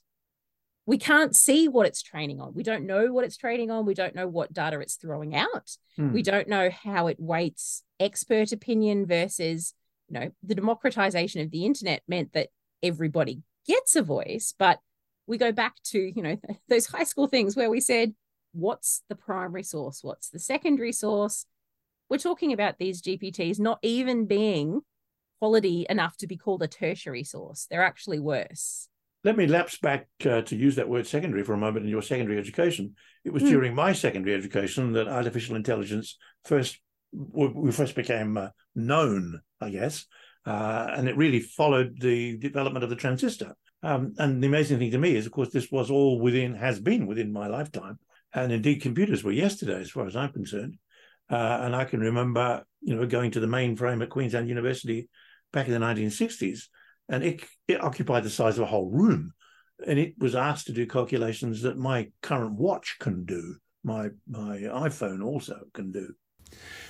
We 0.86 0.98
can't 0.98 1.36
see 1.36 1.68
what 1.68 1.86
it's 1.86 2.02
training 2.02 2.42
on. 2.42 2.54
We 2.56 2.64
don't 2.64 2.88
know 2.88 3.14
what 3.14 3.24
it's 3.24 3.38
training 3.38 3.70
on. 3.70 3.86
We 3.86 3.94
don't 3.94 4.16
know 4.16 4.28
what 4.28 4.54
data 4.54 4.80
it's 4.80 4.96
throwing 4.96 5.36
out. 5.36 5.78
Hmm. 5.96 6.12
We 6.12 6.24
don't 6.24 6.48
know 6.48 6.72
how 6.72 7.08
it 7.08 7.20
weights 7.20 7.84
expert 8.00 8.52
opinion 8.52 9.06
versus, 9.06 9.76
you 10.08 10.20
know, 10.20 10.32
the 10.42 10.56
democratization 10.56 11.42
of 11.42 11.52
the 11.52 11.66
internet 11.66 12.02
meant 12.08 12.34
that 12.34 12.50
everybody 12.82 13.44
gets 13.68 13.96
a 13.96 14.02
voice. 14.02 14.56
But 14.58 14.80
we 15.28 15.38
go 15.38 15.52
back 15.52 15.76
to, 15.86 16.00
you 16.00 16.24
know, 16.24 16.38
those 16.70 16.88
high 16.88 17.04
school 17.04 17.28
things 17.28 17.56
where 17.56 17.70
we 17.70 17.82
said, 17.82 18.16
what's 18.54 19.04
the 19.10 19.16
primary 19.16 19.64
source? 19.64 20.00
What's 20.04 20.30
the 20.30 20.40
secondary 20.40 20.92
source? 20.92 21.46
We're 22.10 22.18
talking 22.18 22.52
about 22.52 22.80
these 22.80 23.02
GPTs 23.02 23.60
not 23.60 23.78
even 23.84 24.26
being 24.26 24.82
quality 25.40 25.86
enough 25.90 26.18
to 26.18 26.28
be 26.28 26.38
called 26.38 26.62
a 26.62 26.68
tertiary 26.68 27.24
source. 27.24 27.68
They're 27.70 27.84
actually 27.84 28.20
worse. 28.20 28.88
Let 29.24 29.38
me 29.38 29.48
lapse 29.48 29.78
back 29.78 30.08
uh, 30.26 30.42
to 30.44 30.56
use 30.56 30.76
that 30.76 30.88
word 30.88 31.06
secondary 31.06 31.44
for 31.44 31.54
a 31.54 31.58
moment 31.58 31.86
in 31.86 31.92
your 31.92 32.02
secondary 32.02 32.38
education. 32.38 32.96
It 33.26 33.34
was 33.34 33.44
mm. 33.44 33.50
during 33.50 33.76
my 33.76 33.92
secondary 33.92 34.36
education 34.36 34.94
that 34.94 35.08
artificial 35.08 35.56
intelligence 35.56 36.18
first 36.46 36.80
we 37.12 37.72
first 37.72 37.96
became 37.96 38.38
uh, 38.38 38.50
known, 38.76 39.42
I 39.60 39.70
guess, 39.70 40.06
uh, 40.46 40.88
and 40.96 41.08
it 41.08 41.18
really 41.18 41.40
followed 41.40 42.00
the 42.00 42.38
development 42.38 42.84
of 42.84 42.90
the 42.90 42.96
transistor. 42.96 43.56
Um, 43.82 44.14
and 44.18 44.44
the 44.44 44.48
amazing 44.48 44.80
thing 44.80 44.92
to 44.92 44.98
me 44.98 45.16
is, 45.16 45.26
of 45.26 45.32
course, 45.32 45.50
this 45.50 45.72
was 45.72 45.90
all 45.90 46.20
within, 46.20 46.54
has 46.56 46.80
been 46.80 47.08
within 47.08 47.32
my 47.32 47.48
lifetime, 47.48 47.98
and 48.34 48.52
indeed, 48.52 48.82
computers 48.82 49.24
were 49.24 49.32
yesterday, 49.32 49.80
as 49.80 49.90
far 49.90 50.06
as 50.06 50.16
I'm 50.16 50.32
concerned. 50.32 50.78
Uh, 51.30 51.60
and 51.62 51.76
I 51.76 51.86
can 51.86 52.00
remember, 52.00 52.64
you 52.82 52.96
know, 52.96 53.06
going 53.06 53.32
to 53.32 53.40
the 53.40 53.48
mainframe 53.48 54.02
at 54.02 54.10
Queensland 54.10 54.50
University 54.50 55.10
back 55.52 55.68
in 55.68 55.74
the 55.74 55.80
1960s, 55.80 56.66
and 57.08 57.24
it, 57.24 57.44
it 57.68 57.84
occupied 57.84 58.24
the 58.24 58.30
size 58.30 58.58
of 58.58 58.64
a 58.64 58.68
whole 58.68 58.90
room, 58.90 59.34
and 59.86 59.98
it 59.98 60.14
was 60.18 60.36
asked 60.36 60.68
to 60.68 60.74
do 60.74 60.86
calculations 60.86 61.62
that 61.62 61.78
my 61.78 62.10
current 62.22 62.54
watch 62.54 62.98
can 63.00 63.26
do, 63.26 63.56
my 63.84 64.10
my 64.28 64.58
iPhone 64.58 65.24
also 65.24 65.62
can 65.74 65.92
do. 65.92 66.14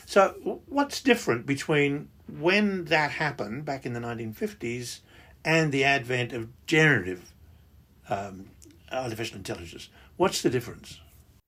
So, 0.05 0.61
what's 0.65 1.01
different 1.01 1.45
between 1.45 2.09
when 2.27 2.85
that 2.85 3.11
happened 3.11 3.65
back 3.65 3.85
in 3.85 3.93
the 3.93 3.99
1950s 3.99 5.01
and 5.45 5.71
the 5.71 5.83
advent 5.83 6.33
of 6.33 6.49
generative 6.65 7.31
um, 8.09 8.49
artificial 8.91 9.37
intelligence? 9.37 9.89
What's 10.17 10.41
the 10.41 10.49
difference? 10.49 10.99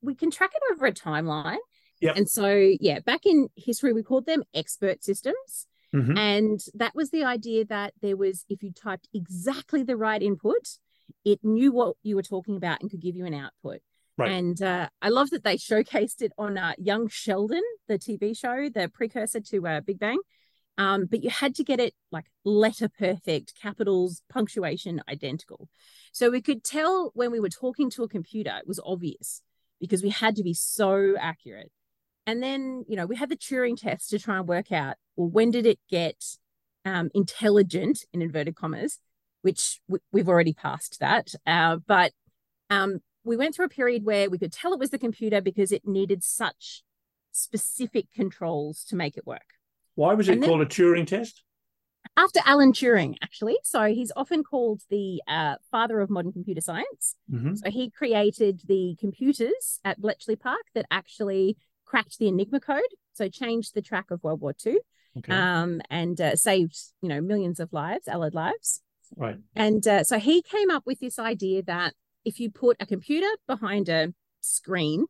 We 0.02 0.16
can 0.16 0.32
track 0.32 0.52
it 0.54 0.62
over 0.72 0.86
a 0.86 0.94
timeline. 0.94 1.58
Yep. 2.02 2.18
And 2.18 2.30
so, 2.30 2.74
yeah, 2.80 3.00
back 3.00 3.26
in 3.26 3.50
history, 3.56 3.94
we 3.94 4.04
called 4.04 4.26
them 4.26 4.44
expert 4.54 5.04
systems. 5.04 5.68
Mm-hmm. 5.96 6.18
And 6.18 6.60
that 6.76 6.96
was 6.96 7.10
the 7.10 7.24
idea 7.24 7.66
that 7.66 7.94
there 8.02 8.16
was, 8.16 8.46
if 8.50 8.64
you 8.64 8.72
typed 8.72 9.08
exactly 9.14 9.84
the 9.84 9.98
right 9.98 10.22
input, 10.22 10.78
it 11.26 11.40
knew 11.44 11.72
what 11.72 11.96
you 12.04 12.16
were 12.16 12.24
talking 12.24 12.56
about 12.56 12.82
and 12.82 12.90
could 12.90 13.02
give 13.02 13.16
you 13.16 13.26
an 13.26 13.34
output. 13.34 13.82
Right. 14.18 14.32
And 14.32 14.62
uh, 14.62 14.90
I 15.02 15.10
love 15.10 15.30
that 15.32 15.44
they 15.44 15.58
showcased 15.58 16.22
it 16.22 16.32
on 16.38 16.58
uh, 16.58 16.74
Young 16.78 17.08
Sheldon, 17.10 17.64
the 17.88 18.00
TV 18.00 18.38
show, 18.38 18.70
the 18.70 18.90
precursor 18.94 19.42
to 19.42 19.68
uh, 19.68 19.82
Big 19.82 20.00
Bang. 20.00 20.20
Um, 20.78 21.06
but 21.06 21.24
you 21.24 21.30
had 21.30 21.54
to 21.56 21.64
get 21.64 21.80
it 21.80 21.94
like 22.12 22.26
letter 22.46 22.90
perfect, 22.90 23.54
capitals, 23.62 24.24
punctuation 24.32 25.02
identical. 25.10 25.68
So 26.14 26.30
we 26.30 26.42
could 26.42 26.64
tell 26.64 27.12
when 27.14 27.32
we 27.32 27.40
were 27.40 27.50
talking 27.50 27.90
to 27.92 28.04
a 28.04 28.10
computer, 28.10 28.58
it 28.58 28.68
was 28.68 28.80
obvious 28.84 29.42
because 29.80 30.02
we 30.02 30.10
had 30.10 30.36
to 30.38 30.44
be 30.44 30.54
so 30.54 31.16
accurate. 31.20 31.72
And 32.32 32.42
then, 32.42 32.86
you 32.88 32.96
know, 32.96 33.06
we 33.06 33.18
had 33.18 33.28
the 33.28 33.36
Turing 33.36 33.76
test 33.76 34.10
to 34.12 34.18
try 34.18 34.38
and 34.38 34.48
work 34.48 34.72
out, 34.72 34.96
well, 35.18 35.28
when 35.28 35.52
did 35.52 35.66
it 35.66 35.80
get 35.90 36.24
um, 36.86 37.10
intelligent, 37.14 38.06
in 38.14 38.22
inverted 38.22 38.56
commas, 38.56 39.00
which 39.42 39.82
we've 40.14 40.30
already 40.30 40.54
passed 40.54 41.02
that. 41.02 41.36
Uh, 41.46 41.80
but 41.86 42.14
um, 42.70 43.00
we 43.26 43.36
went 43.36 43.54
through 43.54 43.66
a 43.66 43.70
period 43.70 44.06
where 44.06 44.30
we 44.30 44.38
could 44.38 44.54
tell 44.54 44.72
it 44.72 44.80
was 44.80 44.92
the 44.92 44.98
computer 44.98 45.42
because 45.42 45.74
it 45.74 45.86
needed 45.86 46.24
such 46.24 46.84
specific 47.34 48.06
controls 48.16 48.86
to 48.86 48.96
make 48.96 49.18
it 49.18 49.28
work. 49.28 49.42
Why 49.96 50.14
was 50.14 50.30
it 50.30 50.42
called 50.42 50.62
a 50.62 50.66
Turing 50.66 51.06
test? 51.06 51.44
After 52.16 52.40
Alan 52.46 52.72
Turing, 52.72 53.16
actually. 53.22 53.58
So 53.64 53.88
he's 53.88 54.14
often 54.16 54.46
called 54.46 54.84
the 54.90 55.22
uh, 55.28 55.56
father 55.70 56.00
of 56.00 56.10
modern 56.10 56.32
computer 56.32 56.62
science. 56.62 57.16
Mm-hmm. 57.30 57.56
So 57.56 57.70
he 57.70 57.90
created 57.90 58.62
the 58.70 58.96
computers 59.02 59.82
at 59.84 60.00
Bletchley 60.00 60.38
Park 60.38 60.62
that 60.76 60.86
actually 60.90 61.58
cracked 61.92 62.20
the 62.20 62.30
Enigma 62.30 62.62
code, 62.62 62.94
so 63.12 63.28
changed 63.28 63.76
the 63.76 63.82
track 63.82 64.12
of 64.12 64.24
World 64.24 64.40
War 64.40 64.54
II, 64.66 64.78
okay. 65.18 65.34
um, 65.34 65.82
and 65.90 66.20
uh, 66.22 66.38
saved 66.38 66.78
you 67.02 67.10
know 67.10 67.20
millions 67.20 67.60
of 67.60 67.74
lives, 67.74 68.08
allied 68.08 68.34
lives. 68.34 68.82
Right. 69.18 69.36
And 69.58 69.86
uh, 69.86 70.06
so 70.06 70.18
he 70.18 70.42
came 70.42 70.72
up 70.72 70.84
with 70.86 71.02
this 71.02 71.20
idea 71.20 71.64
that 71.64 71.94
if 72.24 72.40
you 72.40 72.50
put 72.50 72.78
a 72.80 72.86
computer 72.86 73.28
behind 73.46 73.90
a 73.90 74.14
screen 74.40 75.02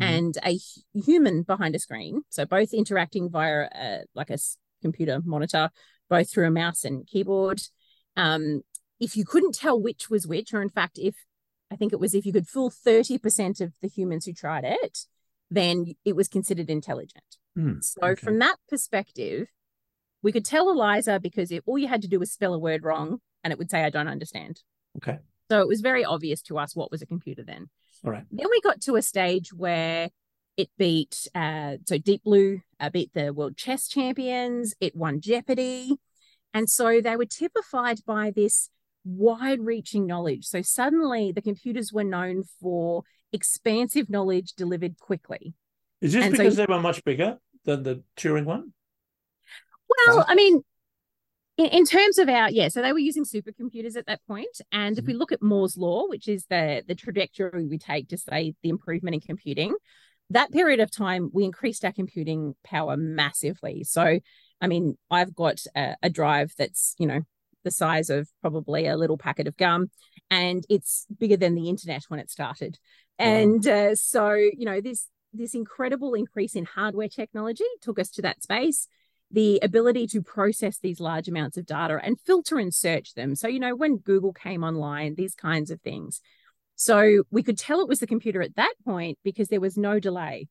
mm-hmm. 0.00 0.02
and 0.02 0.38
a 0.44 0.56
human 0.94 1.42
behind 1.42 1.74
a 1.74 1.80
screen, 1.80 2.22
so 2.28 2.46
both 2.46 2.72
interacting 2.72 3.28
via 3.28 3.68
a, 3.74 4.04
like 4.14 4.30
a 4.30 4.38
computer 4.82 5.20
monitor, 5.24 5.70
both 6.08 6.30
through 6.30 6.46
a 6.46 6.50
mouse 6.52 6.84
and 6.84 7.08
keyboard, 7.08 7.60
um, 8.16 8.62
if 9.00 9.16
you 9.16 9.24
couldn't 9.24 9.56
tell 9.56 9.82
which 9.82 10.08
was 10.08 10.28
which, 10.28 10.54
or 10.54 10.62
in 10.62 10.68
fact, 10.68 10.96
if 10.96 11.16
I 11.72 11.76
think 11.76 11.92
it 11.92 11.98
was 11.98 12.14
if 12.14 12.24
you 12.24 12.32
could 12.32 12.46
fool 12.46 12.70
30% 12.70 13.60
of 13.60 13.72
the 13.82 13.88
humans 13.88 14.26
who 14.26 14.32
tried 14.32 14.64
it, 14.64 15.06
then 15.50 15.94
it 16.04 16.14
was 16.14 16.28
considered 16.28 16.70
intelligent. 16.70 17.24
Mm, 17.58 17.82
so, 17.82 18.00
okay. 18.02 18.20
from 18.20 18.38
that 18.38 18.56
perspective, 18.68 19.48
we 20.22 20.32
could 20.32 20.44
tell 20.44 20.70
Eliza 20.70 21.18
because 21.20 21.50
if 21.50 21.62
all 21.66 21.78
you 21.78 21.88
had 21.88 22.02
to 22.02 22.08
do 22.08 22.18
was 22.18 22.32
spell 22.32 22.54
a 22.54 22.58
word 22.58 22.84
wrong 22.84 23.18
and 23.42 23.52
it 23.52 23.58
would 23.58 23.70
say, 23.70 23.84
I 23.84 23.90
don't 23.90 24.08
understand. 24.08 24.60
Okay. 24.98 25.18
So 25.50 25.60
it 25.60 25.68
was 25.68 25.80
very 25.80 26.04
obvious 26.04 26.42
to 26.42 26.58
us 26.58 26.76
what 26.76 26.90
was 26.90 27.02
a 27.02 27.06
computer 27.06 27.42
then. 27.42 27.68
All 28.04 28.12
right. 28.12 28.24
Then 28.30 28.46
we 28.50 28.60
got 28.60 28.80
to 28.82 28.96
a 28.96 29.02
stage 29.02 29.52
where 29.52 30.10
it 30.56 30.68
beat, 30.78 31.26
uh, 31.34 31.76
so 31.86 31.98
Deep 31.98 32.22
Blue 32.22 32.60
uh, 32.78 32.90
beat 32.90 33.12
the 33.14 33.32
world 33.32 33.56
chess 33.56 33.88
champions, 33.88 34.74
it 34.80 34.94
won 34.94 35.20
Jeopardy. 35.20 35.96
And 36.52 36.68
so 36.68 37.00
they 37.00 37.16
were 37.16 37.26
typified 37.26 38.00
by 38.06 38.30
this 38.30 38.70
wide 39.04 39.60
reaching 39.60 40.06
knowledge. 40.06 40.44
So 40.46 40.62
suddenly 40.62 41.32
the 41.32 41.42
computers 41.42 41.92
were 41.92 42.04
known 42.04 42.44
for 42.60 43.04
expansive 43.32 44.10
knowledge 44.10 44.54
delivered 44.54 44.98
quickly. 44.98 45.54
Is 46.00 46.12
this 46.12 46.24
and 46.24 46.32
because 46.32 46.56
so, 46.56 46.64
they 46.64 46.72
were 46.72 46.80
much 46.80 47.04
bigger 47.04 47.38
than 47.64 47.82
the 47.82 48.02
Turing 48.16 48.44
one? 48.44 48.72
Well, 50.06 50.24
I 50.26 50.34
mean, 50.34 50.62
in, 51.60 51.66
in 51.66 51.84
terms 51.84 52.18
of 52.18 52.28
our 52.28 52.50
yeah 52.50 52.68
so 52.68 52.80
they 52.80 52.92
were 52.92 52.98
using 52.98 53.24
supercomputers 53.24 53.96
at 53.96 54.06
that 54.06 54.20
point 54.26 54.60
and 54.72 54.98
if 54.98 55.04
we 55.04 55.12
mm-hmm. 55.12 55.20
look 55.20 55.32
at 55.32 55.42
moore's 55.42 55.76
law 55.76 56.06
which 56.08 56.26
is 56.26 56.46
the 56.46 56.82
the 56.88 56.94
trajectory 56.94 57.66
we 57.66 57.78
take 57.78 58.08
to 58.08 58.16
say 58.16 58.54
the 58.62 58.70
improvement 58.70 59.14
in 59.14 59.20
computing 59.20 59.74
that 60.30 60.50
period 60.52 60.80
of 60.80 60.90
time 60.90 61.30
we 61.32 61.44
increased 61.44 61.84
our 61.84 61.92
computing 61.92 62.54
power 62.64 62.96
massively 62.96 63.84
so 63.84 64.18
i 64.60 64.66
mean 64.66 64.96
i've 65.10 65.34
got 65.34 65.60
a, 65.76 65.94
a 66.02 66.10
drive 66.10 66.52
that's 66.56 66.94
you 66.98 67.06
know 67.06 67.20
the 67.62 67.70
size 67.70 68.08
of 68.08 68.26
probably 68.40 68.86
a 68.86 68.96
little 68.96 69.18
packet 69.18 69.46
of 69.46 69.56
gum 69.56 69.90
and 70.30 70.64
it's 70.70 71.06
bigger 71.18 71.36
than 71.36 71.54
the 71.54 71.68
internet 71.68 72.04
when 72.08 72.20
it 72.20 72.30
started 72.30 72.78
and 73.20 73.66
uh, 73.66 73.94
so 73.94 74.32
you 74.32 74.64
know 74.64 74.80
this 74.80 75.08
this 75.32 75.54
incredible 75.54 76.14
increase 76.14 76.54
in 76.54 76.64
hardware 76.64 77.08
technology 77.08 77.64
took 77.80 77.98
us 77.98 78.10
to 78.10 78.22
that 78.22 78.42
space 78.42 78.88
the 79.30 79.60
ability 79.62 80.06
to 80.08 80.22
process 80.22 80.78
these 80.78 81.00
large 81.00 81.28
amounts 81.28 81.56
of 81.56 81.66
data 81.66 82.00
and 82.02 82.20
filter 82.20 82.58
and 82.58 82.74
search 82.74 83.14
them. 83.14 83.36
So, 83.36 83.46
you 83.46 83.60
know, 83.60 83.76
when 83.76 83.98
Google 83.98 84.32
came 84.32 84.64
online, 84.64 85.14
these 85.14 85.34
kinds 85.34 85.70
of 85.70 85.80
things. 85.80 86.20
So 86.74 87.22
we 87.30 87.42
could 87.42 87.58
tell 87.58 87.80
it 87.80 87.88
was 87.88 88.00
the 88.00 88.06
computer 88.06 88.42
at 88.42 88.56
that 88.56 88.74
point 88.84 89.18
because 89.22 89.48
there 89.48 89.60
was 89.60 89.76
no 89.76 90.00
delay. 90.00 90.48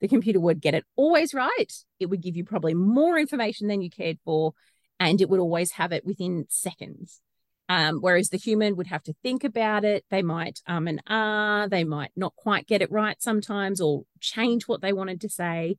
The 0.00 0.08
computer 0.08 0.40
would 0.40 0.60
get 0.60 0.74
it 0.74 0.84
always 0.96 1.34
right. 1.34 1.72
It 2.00 2.06
would 2.06 2.22
give 2.22 2.36
you 2.36 2.44
probably 2.44 2.74
more 2.74 3.18
information 3.18 3.68
than 3.68 3.82
you 3.82 3.90
cared 3.90 4.18
for, 4.24 4.52
and 4.98 5.20
it 5.20 5.28
would 5.28 5.40
always 5.40 5.72
have 5.72 5.92
it 5.92 6.06
within 6.06 6.46
seconds. 6.48 7.20
Um, 7.68 8.00
whereas 8.00 8.28
the 8.28 8.36
human 8.36 8.76
would 8.76 8.88
have 8.88 9.02
to 9.04 9.14
think 9.22 9.42
about 9.42 9.84
it. 9.84 10.04
They 10.10 10.22
might 10.22 10.60
um 10.66 10.86
and 10.86 11.02
ah, 11.06 11.66
they 11.70 11.84
might 11.84 12.12
not 12.14 12.36
quite 12.36 12.66
get 12.66 12.82
it 12.82 12.90
right 12.90 13.20
sometimes 13.22 13.80
or 13.80 14.02
change 14.20 14.64
what 14.64 14.82
they 14.82 14.92
wanted 14.92 15.20
to 15.22 15.28
say. 15.28 15.76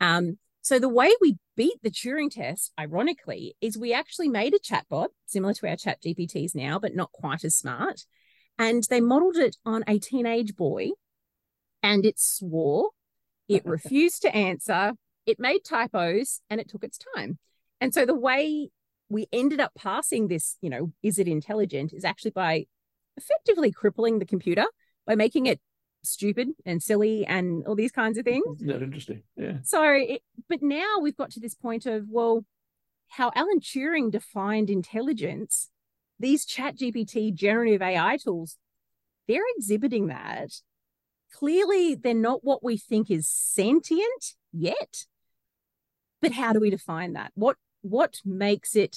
Um, 0.00 0.38
so 0.62 0.78
the 0.78 0.88
way 0.88 1.10
we 1.20 1.38
beat 1.56 1.82
the 1.82 1.90
Turing 1.90 2.30
test, 2.30 2.72
ironically, 2.78 3.56
is 3.60 3.76
we 3.76 3.92
actually 3.92 4.28
made 4.28 4.54
a 4.54 4.58
chatbot 4.58 5.08
similar 5.26 5.54
to 5.54 5.68
our 5.68 5.76
chat 5.76 6.00
GPTs 6.00 6.54
now, 6.54 6.78
but 6.78 6.94
not 6.94 7.10
quite 7.12 7.44
as 7.44 7.56
smart. 7.56 8.06
And 8.58 8.84
they 8.88 9.00
modeled 9.00 9.36
it 9.36 9.56
on 9.66 9.82
a 9.88 9.98
teenage 9.98 10.54
boy 10.54 10.90
and 11.82 12.06
it 12.06 12.18
swore, 12.18 12.90
it 13.48 13.64
refused 13.66 14.22
to 14.22 14.34
answer, 14.34 14.92
it 15.26 15.40
made 15.40 15.64
typos, 15.64 16.40
and 16.48 16.60
it 16.60 16.68
took 16.68 16.84
its 16.84 16.98
time. 17.16 17.38
And 17.80 17.92
so 17.92 18.06
the 18.06 18.14
way 18.14 18.70
we 19.12 19.26
ended 19.32 19.60
up 19.60 19.72
passing 19.76 20.28
this, 20.28 20.56
you 20.60 20.70
know, 20.70 20.92
is 21.02 21.18
it 21.18 21.28
intelligent, 21.28 21.92
is 21.92 22.04
actually 22.04 22.30
by 22.32 22.66
effectively 23.16 23.70
crippling 23.70 24.18
the 24.18 24.24
computer 24.26 24.64
by 25.06 25.14
making 25.14 25.46
it 25.46 25.60
stupid 26.02 26.48
and 26.66 26.82
silly 26.82 27.24
and 27.26 27.64
all 27.66 27.74
these 27.74 27.92
kinds 27.92 28.18
of 28.18 28.24
things. 28.24 28.60
That 28.60 28.82
interesting. 28.82 29.22
Yeah. 29.36 29.58
So, 29.62 29.82
it, 29.84 30.22
but 30.48 30.62
now 30.62 30.98
we've 31.00 31.16
got 31.16 31.30
to 31.32 31.40
this 31.40 31.54
point 31.54 31.86
of, 31.86 32.06
well, 32.08 32.44
how 33.08 33.30
Alan 33.34 33.60
Turing 33.60 34.10
defined 34.10 34.70
intelligence, 34.70 35.70
these 36.18 36.44
chat 36.44 36.76
GPT 36.76 37.34
generative 37.34 37.82
AI 37.82 38.16
tools, 38.16 38.56
they're 39.28 39.42
exhibiting 39.56 40.08
that. 40.08 40.50
Clearly, 41.32 41.94
they're 41.94 42.14
not 42.14 42.44
what 42.44 42.64
we 42.64 42.76
think 42.76 43.10
is 43.10 43.28
sentient 43.28 44.34
yet. 44.52 45.06
But 46.20 46.32
how 46.32 46.52
do 46.52 46.60
we 46.60 46.70
define 46.70 47.14
that? 47.14 47.32
What 47.34 47.56
what 47.82 48.20
makes 48.24 48.74
it 48.74 48.96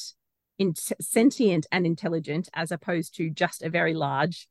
in- 0.58 0.76
sentient 0.76 1.66
and 1.72 1.86
intelligent 1.86 2.50
as 2.54 2.72
opposed 2.72 3.16
to 3.16 3.30
just 3.30 3.62
a 3.62 3.70
very 3.70 3.94
large 3.94 4.48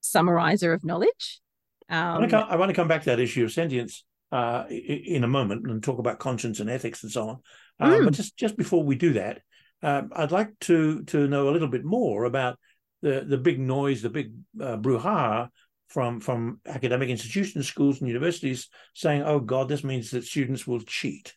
summarizer 0.00 0.72
of 0.72 0.84
knowledge? 0.84 1.40
Um, 1.88 1.98
I, 1.98 2.18
want 2.18 2.34
I, 2.34 2.56
want 2.56 2.68
to 2.68 2.74
come 2.74 2.88
back 2.88 3.02
to 3.02 3.10
that 3.10 3.20
issue 3.20 3.44
of 3.44 3.52
sentience 3.52 4.04
uh, 4.30 4.64
in 4.68 5.24
a 5.24 5.28
moment 5.28 5.68
and 5.68 5.82
talk 5.82 5.98
about 5.98 6.20
conscience 6.20 6.60
and 6.60 6.70
ethics 6.70 7.02
and 7.02 7.10
so 7.10 7.28
on. 7.28 7.38
Um, 7.80 7.92
mm. 7.92 8.04
But 8.04 8.14
just 8.14 8.36
just 8.36 8.56
before 8.56 8.84
we 8.84 8.94
do 8.94 9.14
that, 9.14 9.40
um, 9.82 10.10
I'd 10.14 10.30
like 10.30 10.56
to 10.60 11.02
to 11.04 11.26
know 11.26 11.48
a 11.48 11.50
little 11.50 11.68
bit 11.68 11.84
more 11.84 12.24
about 12.24 12.58
the 13.02 13.24
the 13.26 13.38
big 13.38 13.58
noise, 13.58 14.02
the 14.02 14.10
big 14.10 14.32
uh, 14.60 14.76
brouhaha 14.76 15.48
from 15.88 16.20
from 16.20 16.60
academic 16.66 17.08
institutions, 17.08 17.66
schools, 17.66 18.00
and 18.00 18.08
universities 18.08 18.68
saying, 18.94 19.22
"Oh 19.22 19.40
God, 19.40 19.68
this 19.68 19.82
means 19.82 20.10
that 20.10 20.24
students 20.24 20.66
will 20.66 20.80
cheat." 20.80 21.34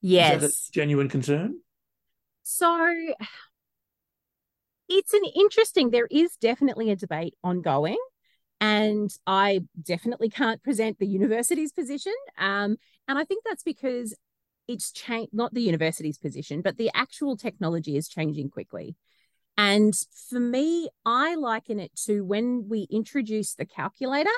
Yes, 0.00 0.42
Is 0.42 0.42
that 0.42 0.68
a 0.68 0.72
genuine 0.72 1.08
concern. 1.08 1.60
So 2.42 3.14
it's 4.88 5.14
an 5.14 5.22
interesting. 5.34 5.90
There 5.90 6.08
is 6.10 6.36
definitely 6.40 6.90
a 6.90 6.96
debate 6.96 7.34
ongoing, 7.44 7.98
and 8.60 9.10
I 9.26 9.60
definitely 9.80 10.30
can't 10.30 10.62
present 10.62 10.98
the 10.98 11.06
university's 11.06 11.72
position. 11.72 12.14
Um, 12.38 12.76
and 13.06 13.18
I 13.18 13.24
think 13.24 13.44
that's 13.44 13.62
because 13.62 14.14
it's 14.68 14.92
changed, 14.92 15.32
not 15.32 15.52
the 15.52 15.62
university's 15.62 16.18
position, 16.18 16.62
but 16.62 16.76
the 16.76 16.90
actual 16.94 17.36
technology 17.36 17.96
is 17.96 18.08
changing 18.08 18.50
quickly. 18.50 18.96
And 19.56 19.94
for 20.28 20.40
me, 20.40 20.88
I 21.04 21.34
liken 21.34 21.78
it 21.80 21.94
to 22.06 22.22
when 22.22 22.68
we 22.68 22.86
introduced 22.90 23.58
the 23.58 23.66
calculator, 23.66 24.30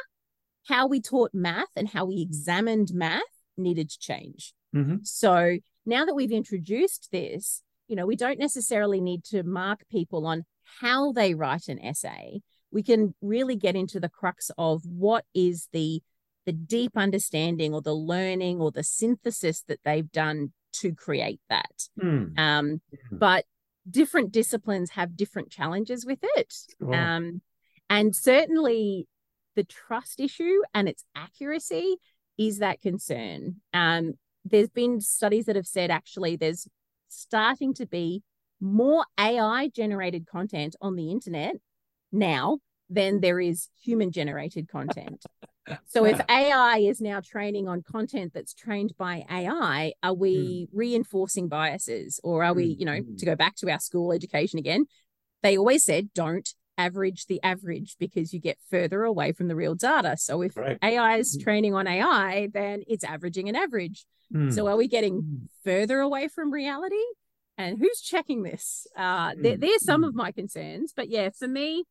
how 0.67 0.87
we 0.87 1.01
taught 1.01 1.33
math 1.33 1.69
and 1.77 1.89
how 1.89 2.07
we 2.07 2.21
examined 2.21 2.93
math 2.93 3.23
needed 3.57 3.91
to 3.91 3.99
change. 3.99 4.55
Mm-hmm. 4.75 4.97
So 5.03 5.59
now 5.87 6.05
that 6.05 6.15
we've 6.15 6.33
introduced 6.33 7.09
this, 7.13 7.63
you 7.89 7.97
know, 7.97 8.07
we 8.07 8.17
don't 8.17 8.39
necessarily 8.39 9.01
need 9.01 9.25
to 9.25 9.43
mark 9.43 9.81
people 9.91 10.27
on 10.27 10.45
how 10.81 11.13
they 11.13 11.35
write 11.35 11.69
an 11.69 11.79
essay. 11.81 12.41
We 12.71 12.83
can 12.83 13.15
really 13.21 13.57
get 13.57 13.77
into 13.77 14.01
the 14.01 14.09
crux 14.09 14.51
of 14.57 14.83
what 14.87 15.25
is 15.35 15.69
the 15.73 16.03
the 16.45 16.53
deep 16.53 16.97
understanding 16.97 17.73
or 17.73 17.81
the 17.81 17.95
learning 17.95 18.61
or 18.61 18.73
the 18.73 18.83
synthesis 18.83 19.63
that 19.69 19.79
they've 19.85 20.11
done 20.11 20.53
to 20.73 20.93
create 20.93 21.41
that. 21.49 21.89
Mm. 22.03 22.37
Um, 22.37 22.81
but 23.13 23.45
different 23.89 24.33
disciplines 24.33 24.91
have 24.91 25.17
different 25.17 25.51
challenges 25.51 26.05
with 26.05 26.19
it. 26.23 26.53
Sure. 26.81 26.95
Um, 26.95 27.43
and 27.89 28.17
certainly 28.17 29.07
the 29.55 29.65
trust 29.65 30.19
issue 30.19 30.63
and 30.75 30.89
its 30.89 31.05
accuracy 31.15 31.97
is 32.39 32.59
that 32.59 32.81
concern. 32.81 33.57
Um, 33.73 34.15
there's 34.45 34.71
been 34.71 35.01
studies 35.01 35.47
that 35.47 35.57
have 35.57 35.67
said 35.67 35.91
actually 35.91 36.37
there's 36.37 36.67
starting 37.09 37.75
to 37.75 37.87
be 37.87 38.23
more 38.61 39.05
AI 39.19 39.69
generated 39.69 40.27
content 40.27 40.77
on 40.81 40.97
the 40.97 41.11
internet 41.11 41.57
now 42.11 42.59
than 42.89 43.21
there 43.21 43.41
is 43.41 43.69
human 43.83 44.13
generated 44.13 44.69
content. 44.69 45.25
So 45.87 46.05
if 46.05 46.21
AI 46.29 46.79
is 46.79 47.01
now 47.01 47.21
training 47.21 47.69
on 47.69 47.83
content 47.83 48.33
that's 48.35 48.53
trained 48.53 48.95
by 48.99 49.25
AI, 49.31 49.93
are 50.03 50.13
we 50.13 50.67
mm. 50.67 50.69
reinforcing 50.77 51.47
biases 51.47 52.19
or 52.25 52.43
are 52.43 52.53
we, 52.53 52.65
you 52.65 52.85
know, 52.85 53.01
mm. 53.01 53.17
to 53.17 53.25
go 53.25 53.37
back 53.37 53.55
to 53.59 53.71
our 53.71 53.79
school 53.79 54.13
education 54.13 54.59
again, 54.59 54.87
they 55.45 55.57
always 55.57 55.85
said 55.85 56.13
don't 56.15 56.53
average 56.77 57.27
the 57.27 57.41
average 57.45 57.95
because 58.01 58.33
you 58.35 58.41
get 58.41 58.59
further 58.71 59.05
away 59.05 59.31
from 59.31 59.47
the 59.47 59.55
real 59.55 59.77
data. 59.77 60.17
So 60.17 60.43
if 60.43 60.57
right. 60.57 60.79
AI 60.83 61.19
is 61.19 61.39
mm. 61.39 61.45
training 61.45 61.75
on 61.75 61.87
AI, 61.87 62.49
then 62.53 62.83
it's 62.89 63.05
averaging 63.05 63.49
an 63.49 63.55
average. 63.55 64.05
Mm. 64.33 64.53
So 64.53 64.67
are 64.67 64.77
we 64.77 64.89
getting 64.89 65.23
mm. 65.23 65.39
further 65.65 66.01
away 66.01 66.29
from 66.29 66.53
reality? 66.53 67.03
And 67.59 67.79
who's 67.79 68.01
checking 68.01 68.43
this? 68.43 68.87
Uh, 68.97 69.33
there, 69.39 69.57
there's 69.57 69.85
some 69.85 70.05
of 70.05 70.15
my 70.15 70.33
concerns, 70.33 70.93
but 70.97 71.11
yeah, 71.11 71.31
for 71.39 71.47
me, 71.47 71.85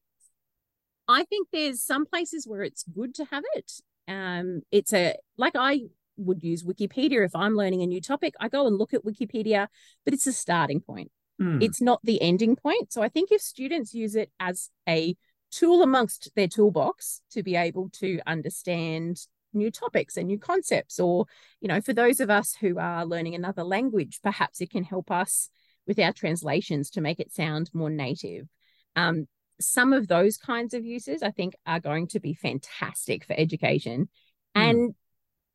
I 1.08 1.24
think 1.24 1.50
there's 1.52 1.82
some 1.82 2.06
places 2.06 2.48
where 2.48 2.64
it's 2.64 2.84
good 2.84 3.14
to 3.16 3.26
have 3.26 3.44
it. 3.54 3.72
Um, 4.08 4.62
it's 4.72 4.94
a 4.94 5.16
like 5.38 5.54
I 5.56 5.82
would 6.18 6.44
use 6.44 6.64
Wikipedia 6.64 7.26
if 7.26 7.36
I'm 7.36 7.56
learning 7.56 7.82
a 7.82 7.88
new 7.88 8.02
topic. 8.02 8.34
I 8.40 8.50
go 8.50 8.68
and 8.68 8.78
look 8.78 8.94
at 8.94 9.06
Wikipedia, 9.06 9.68
but 10.04 10.14
it's 10.14 10.28
a 10.28 10.34
starting 10.34 10.82
point. 10.82 11.12
Mm. 11.42 11.62
It's 11.62 11.82
not 11.82 12.00
the 12.04 12.22
ending 12.22 12.56
point. 12.56 12.92
So 12.92 13.02
I 13.02 13.10
think 13.10 13.32
if 13.32 13.42
students 13.42 13.94
use 13.94 14.16
it 14.16 14.32
as 14.40 14.70
a 14.88 15.16
tool 15.52 15.84
amongst 15.84 16.32
their 16.36 16.48
toolbox 16.48 17.22
to 17.32 17.44
be 17.44 17.56
able 17.56 17.90
to 18.00 18.20
understand 18.26 19.20
new 19.54 19.72
topics 19.72 20.18
and 20.18 20.28
new 20.28 20.40
concepts, 20.40 21.00
or, 21.00 21.26
you 21.60 21.68
know, 21.68 21.82
for 21.82 21.94
those 21.94 22.20
of 22.20 22.30
us 22.30 22.56
who 22.60 22.80
are 22.80 23.06
learning 23.06 23.36
another 23.36 23.64
language, 23.64 24.20
perhaps 24.24 24.62
it 24.62 24.72
can 24.72 24.84
help 24.84 25.12
us 25.12 25.50
with 25.88 26.00
our 26.00 26.14
translations 26.14 26.90
to 26.92 27.02
make 27.02 27.20
it 27.20 27.34
sound 27.34 27.70
more 27.74 27.90
native. 27.90 28.48
Um, 28.96 29.28
some 29.60 29.94
of 29.94 30.08
those 30.08 30.38
kinds 30.38 30.74
of 30.74 30.86
uses 30.86 31.22
I 31.24 31.32
think 31.32 31.56
are 31.66 31.80
going 31.80 32.08
to 32.08 32.20
be 32.20 32.34
fantastic 32.34 33.26
for 33.26 33.34
education. 33.38 34.10
Mm. 34.56 34.70
And 34.70 34.96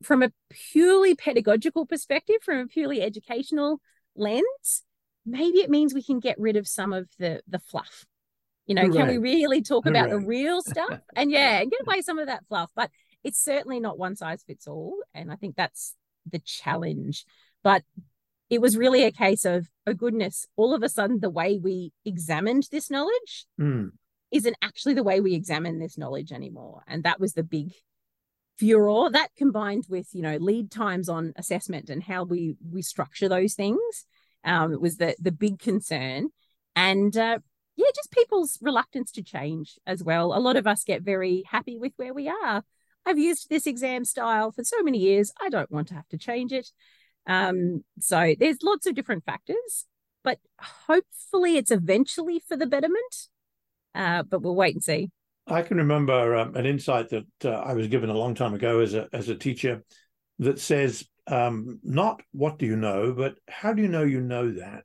from 0.02 0.22
a 0.22 0.32
purely 0.50 1.14
pedagogical 1.14 1.86
perspective, 1.86 2.36
from 2.42 2.58
a 2.58 2.66
purely 2.66 3.02
educational 3.02 3.80
lens, 4.14 4.82
maybe 5.24 5.58
it 5.58 5.70
means 5.70 5.94
we 5.94 6.02
can 6.02 6.20
get 6.20 6.38
rid 6.38 6.56
of 6.56 6.68
some 6.68 6.92
of 6.92 7.08
the 7.18 7.42
the 7.48 7.58
fluff. 7.58 8.04
You 8.66 8.74
know, 8.74 8.82
Hooray. 8.82 8.96
can 8.96 9.08
we 9.08 9.18
really 9.18 9.62
talk 9.62 9.84
Hooray. 9.84 9.98
about 9.98 10.10
the 10.10 10.18
real 10.18 10.60
stuff? 10.60 11.00
And 11.16 11.30
yeah, 11.30 11.60
and 11.60 11.70
get 11.70 11.80
away 11.82 12.02
some 12.02 12.18
of 12.18 12.26
that 12.26 12.44
fluff. 12.48 12.70
But 12.74 12.90
it's 13.24 13.42
certainly 13.42 13.80
not 13.80 13.98
one 13.98 14.16
size 14.16 14.42
fits 14.46 14.66
all. 14.66 14.96
And 15.14 15.32
I 15.32 15.36
think 15.36 15.56
that's 15.56 15.94
the 16.30 16.38
challenge. 16.38 17.24
But 17.62 17.82
it 18.48 18.60
was 18.60 18.76
really 18.76 19.04
a 19.04 19.12
case 19.12 19.44
of, 19.44 19.68
oh 19.86 19.94
goodness, 19.94 20.46
all 20.56 20.74
of 20.74 20.82
a 20.82 20.88
sudden 20.88 21.20
the 21.20 21.30
way 21.30 21.58
we 21.60 21.92
examined 22.04 22.68
this 22.70 22.90
knowledge 22.90 23.46
mm. 23.60 23.90
isn't 24.30 24.56
actually 24.62 24.94
the 24.94 25.02
way 25.02 25.20
we 25.20 25.34
examine 25.34 25.78
this 25.78 25.98
knowledge 25.98 26.32
anymore. 26.32 26.82
And 26.86 27.02
that 27.02 27.20
was 27.20 27.34
the 27.34 27.42
big 27.42 27.72
furor 28.58 29.10
that 29.10 29.28
combined 29.36 29.84
with, 29.88 30.08
you 30.12 30.22
know, 30.22 30.36
lead 30.36 30.70
times 30.70 31.08
on 31.08 31.32
assessment 31.36 31.90
and 31.90 32.02
how 32.02 32.24
we 32.24 32.56
we 32.70 32.82
structure 32.82 33.28
those 33.28 33.54
things. 33.54 34.06
Um, 34.44 34.72
it 34.72 34.80
was 34.80 34.96
the 34.96 35.16
the 35.18 35.32
big 35.32 35.58
concern. 35.58 36.28
And 36.74 37.16
uh, 37.16 37.38
yeah, 37.76 37.86
just 37.94 38.12
people's 38.12 38.58
reluctance 38.62 39.10
to 39.12 39.22
change 39.22 39.78
as 39.86 40.02
well. 40.02 40.32
A 40.34 40.40
lot 40.40 40.56
of 40.56 40.66
us 40.66 40.84
get 40.84 41.02
very 41.02 41.44
happy 41.50 41.78
with 41.78 41.92
where 41.96 42.14
we 42.14 42.28
are. 42.28 42.62
I've 43.06 43.18
used 43.18 43.48
this 43.48 43.66
exam 43.66 44.04
style 44.04 44.50
for 44.50 44.64
so 44.64 44.82
many 44.82 44.98
years. 44.98 45.32
I 45.40 45.48
don't 45.48 45.70
want 45.70 45.88
to 45.88 45.94
have 45.94 46.08
to 46.08 46.18
change 46.18 46.52
it. 46.52 46.68
Um, 47.26 47.84
so 48.00 48.34
there's 48.38 48.62
lots 48.62 48.86
of 48.86 48.94
different 48.94 49.24
factors, 49.24 49.86
but 50.24 50.38
hopefully 50.60 51.56
it's 51.56 51.70
eventually 51.70 52.42
for 52.46 52.56
the 52.56 52.66
betterment. 52.66 53.28
Uh, 53.94 54.24
but 54.24 54.42
we'll 54.42 54.56
wait 54.56 54.74
and 54.74 54.84
see. 54.84 55.10
I 55.46 55.62
can 55.62 55.76
remember 55.76 56.34
um, 56.34 56.56
an 56.56 56.66
insight 56.66 57.10
that 57.10 57.26
uh, 57.44 57.50
I 57.50 57.74
was 57.74 57.86
given 57.86 58.10
a 58.10 58.18
long 58.18 58.34
time 58.34 58.54
ago 58.54 58.80
as 58.80 58.94
a 58.94 59.08
as 59.12 59.28
a 59.28 59.34
teacher 59.36 59.84
that 60.40 60.58
says 60.58 61.06
um, 61.28 61.78
not 61.84 62.20
what 62.32 62.58
do 62.58 62.66
you 62.66 62.76
know, 62.76 63.12
but 63.12 63.36
how 63.48 63.72
do 63.72 63.80
you 63.80 63.88
know 63.88 64.02
you 64.02 64.20
know 64.20 64.50
that? 64.52 64.84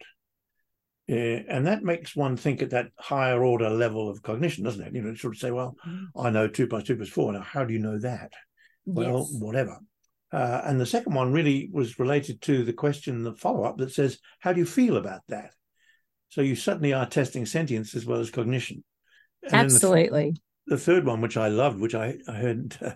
Uh, 1.10 1.44
and 1.50 1.68
that 1.68 1.84
makes 1.84 2.16
one 2.16 2.38
think 2.38 2.62
at 2.62 2.70
that 2.70 2.88
higher 2.98 3.44
order 3.44 3.70
level 3.70 4.10
of 4.10 4.22
cognition, 4.22 4.64
doesn't 4.64 4.86
it? 4.86 4.96
You 4.96 5.02
know, 5.02 5.14
sort 5.16 5.36
of 5.36 5.40
say, 5.40 5.52
well, 5.52 5.76
mm. 5.86 6.06
I 6.16 6.30
know 6.30 6.48
two 6.48 6.68
plus 6.68 6.84
two 6.84 6.96
plus 6.96 7.10
four. 7.10 7.34
Now, 7.34 7.42
how 7.42 7.66
do 7.66 7.74
you 7.74 7.80
know 7.80 8.00
that? 8.00 8.32
Yes. 8.86 8.96
Well, 8.96 9.28
whatever. 9.40 9.80
Uh, 10.32 10.62
and 10.64 10.80
the 10.80 10.86
second 10.86 11.14
one 11.14 11.34
really 11.34 11.70
was 11.74 12.00
related 12.00 12.42
to 12.44 12.64
the 12.64 12.74
question, 12.74 13.24
the 13.24 13.34
follow 13.34 13.64
up 13.64 13.78
that 13.78 13.92
says, 13.92 14.20
How 14.40 14.54
do 14.54 14.60
you 14.60 14.66
feel 14.66 14.98
about 14.98 15.22
that? 15.28 15.54
So 16.30 16.42
you 16.42 16.56
suddenly 16.56 16.94
are 16.94 17.06
testing 17.06 17.46
sentience 17.46 17.94
as 17.96 18.06
well 18.06 18.20
as 18.22 18.32
cognition. 18.32 18.84
And 19.44 19.54
Absolutely. 19.54 20.36
The, 20.68 20.76
the, 20.76 20.82
third 20.82 21.06
one, 21.06 21.20
which 21.20 21.36
I 21.36 21.50
loved, 21.50 21.80
which 21.80 21.96
I, 21.96 22.16
I 22.28 22.34
heard 22.34 22.78
uh, 22.82 22.92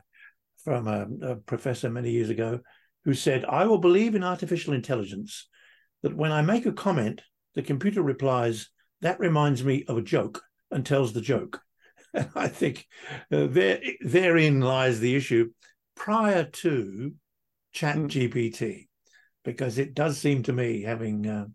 from 0.63 0.87
a, 0.87 1.07
a 1.21 1.35
professor 1.35 1.89
many 1.89 2.11
years 2.11 2.29
ago, 2.29 2.61
who 3.03 3.13
said, 3.13 3.43
I 3.43 3.65
will 3.65 3.79
believe 3.79 4.15
in 4.15 4.23
artificial 4.23 4.73
intelligence 4.73 5.49
that 6.03 6.15
when 6.15 6.31
I 6.31 6.41
make 6.41 6.65
a 6.65 6.71
comment, 6.71 7.21
the 7.55 7.63
computer 7.63 8.01
replies, 8.01 8.69
That 9.01 9.19
reminds 9.19 9.63
me 9.63 9.85
of 9.87 9.97
a 9.97 10.01
joke 10.01 10.43
and 10.71 10.85
tells 10.85 11.13
the 11.13 11.21
joke. 11.21 11.61
And 12.13 12.29
I 12.33 12.47
think 12.47 12.87
uh, 13.29 13.47
there, 13.47 13.81
therein 13.99 14.61
lies 14.61 15.01
the 15.01 15.15
issue. 15.15 15.51
Prior 15.95 16.45
to 16.45 17.13
Chat 17.73 17.97
mm. 17.97 18.07
GPT 18.07 18.87
because 19.43 19.77
it 19.77 19.93
does 19.93 20.17
seem 20.17 20.43
to 20.43 20.53
me, 20.53 20.81
having 20.81 21.27
uh, 21.27 21.45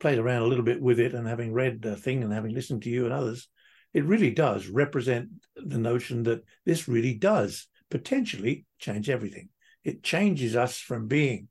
played 0.00 0.18
around 0.18 0.42
a 0.42 0.46
little 0.46 0.64
bit 0.64 0.82
with 0.82 0.98
it 0.98 1.14
and 1.14 1.26
having 1.26 1.52
read 1.52 1.80
the 1.80 1.96
thing 1.96 2.22
and 2.22 2.32
having 2.32 2.52
listened 2.52 2.82
to 2.82 2.90
you 2.90 3.04
and 3.04 3.14
others, 3.14 3.48
it 3.92 4.04
really 4.04 4.30
does 4.30 4.66
represent 4.66 5.28
the 5.56 5.78
notion 5.78 6.24
that 6.24 6.42
this 6.66 6.88
really 6.88 7.14
does 7.14 7.68
potentially 7.90 8.66
change 8.78 9.08
everything. 9.08 9.48
It 9.84 10.02
changes 10.02 10.56
us 10.56 10.78
from 10.78 11.06
being 11.06 11.48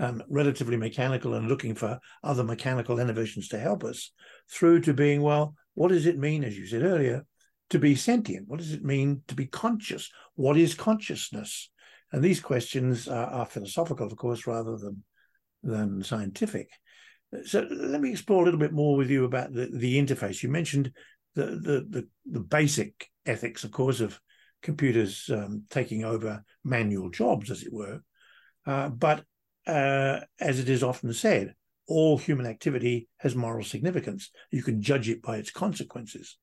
um, 0.00 0.22
relatively 0.28 0.76
mechanical 0.76 1.34
and 1.34 1.46
looking 1.46 1.74
for 1.74 2.00
other 2.24 2.42
mechanical 2.42 2.98
innovations 2.98 3.48
to 3.48 3.58
help 3.58 3.84
us 3.84 4.12
through 4.50 4.80
to 4.80 4.94
being, 4.94 5.20
well, 5.20 5.54
what 5.74 5.88
does 5.88 6.06
it 6.06 6.18
mean, 6.18 6.42
as 6.42 6.58
you 6.58 6.66
said 6.66 6.82
earlier, 6.82 7.24
to 7.68 7.78
be 7.78 7.94
sentient? 7.94 8.48
What 8.48 8.58
does 8.58 8.72
it 8.72 8.82
mean 8.82 9.22
to 9.28 9.34
be 9.34 9.46
conscious? 9.46 10.10
What 10.34 10.56
is 10.56 10.74
consciousness? 10.74 11.70
And 12.12 12.24
these 12.24 12.40
questions 12.40 13.08
are, 13.08 13.26
are 13.26 13.46
philosophical, 13.46 14.06
of 14.06 14.16
course, 14.16 14.46
rather 14.46 14.76
than 14.76 15.04
than 15.62 16.02
scientific. 16.02 16.70
So 17.44 17.66
let 17.70 18.00
me 18.00 18.10
explore 18.10 18.42
a 18.42 18.44
little 18.46 18.58
bit 18.58 18.72
more 18.72 18.96
with 18.96 19.10
you 19.10 19.24
about 19.24 19.52
the, 19.52 19.68
the 19.70 20.02
interface. 20.02 20.42
You 20.42 20.48
mentioned 20.48 20.92
the, 21.34 21.46
the 21.46 21.86
the 21.88 22.08
the, 22.24 22.40
basic 22.40 23.08
ethics, 23.26 23.62
of 23.62 23.70
course, 23.70 24.00
of 24.00 24.18
computers 24.62 25.28
um, 25.30 25.64
taking 25.70 26.04
over 26.04 26.42
manual 26.64 27.10
jobs, 27.10 27.50
as 27.50 27.62
it 27.62 27.72
were. 27.72 28.00
Uh, 28.66 28.88
but 28.88 29.24
uh, 29.66 30.20
as 30.40 30.58
it 30.58 30.68
is 30.68 30.82
often 30.82 31.12
said, 31.12 31.54
all 31.86 32.18
human 32.18 32.46
activity 32.46 33.08
has 33.18 33.34
moral 33.34 33.64
significance. 33.64 34.30
You 34.50 34.62
can 34.62 34.80
judge 34.80 35.08
it 35.08 35.22
by 35.22 35.36
its 35.36 35.50
consequences. 35.50 36.36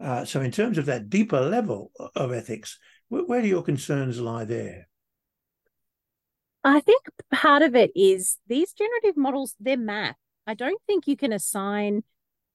Uh, 0.00 0.24
so, 0.24 0.40
in 0.40 0.50
terms 0.50 0.78
of 0.78 0.86
that 0.86 1.08
deeper 1.08 1.40
level 1.40 1.92
of 2.14 2.32
ethics, 2.32 2.78
where, 3.08 3.24
where 3.24 3.42
do 3.42 3.48
your 3.48 3.62
concerns 3.62 4.20
lie 4.20 4.44
there? 4.44 4.88
I 6.64 6.80
think 6.80 7.04
part 7.32 7.62
of 7.62 7.74
it 7.74 7.92
is 7.94 8.38
these 8.46 8.72
generative 8.72 9.16
models, 9.16 9.54
they're 9.58 9.76
math. 9.76 10.16
I 10.46 10.54
don't 10.54 10.80
think 10.86 11.06
you 11.06 11.16
can 11.16 11.32
assign 11.32 12.02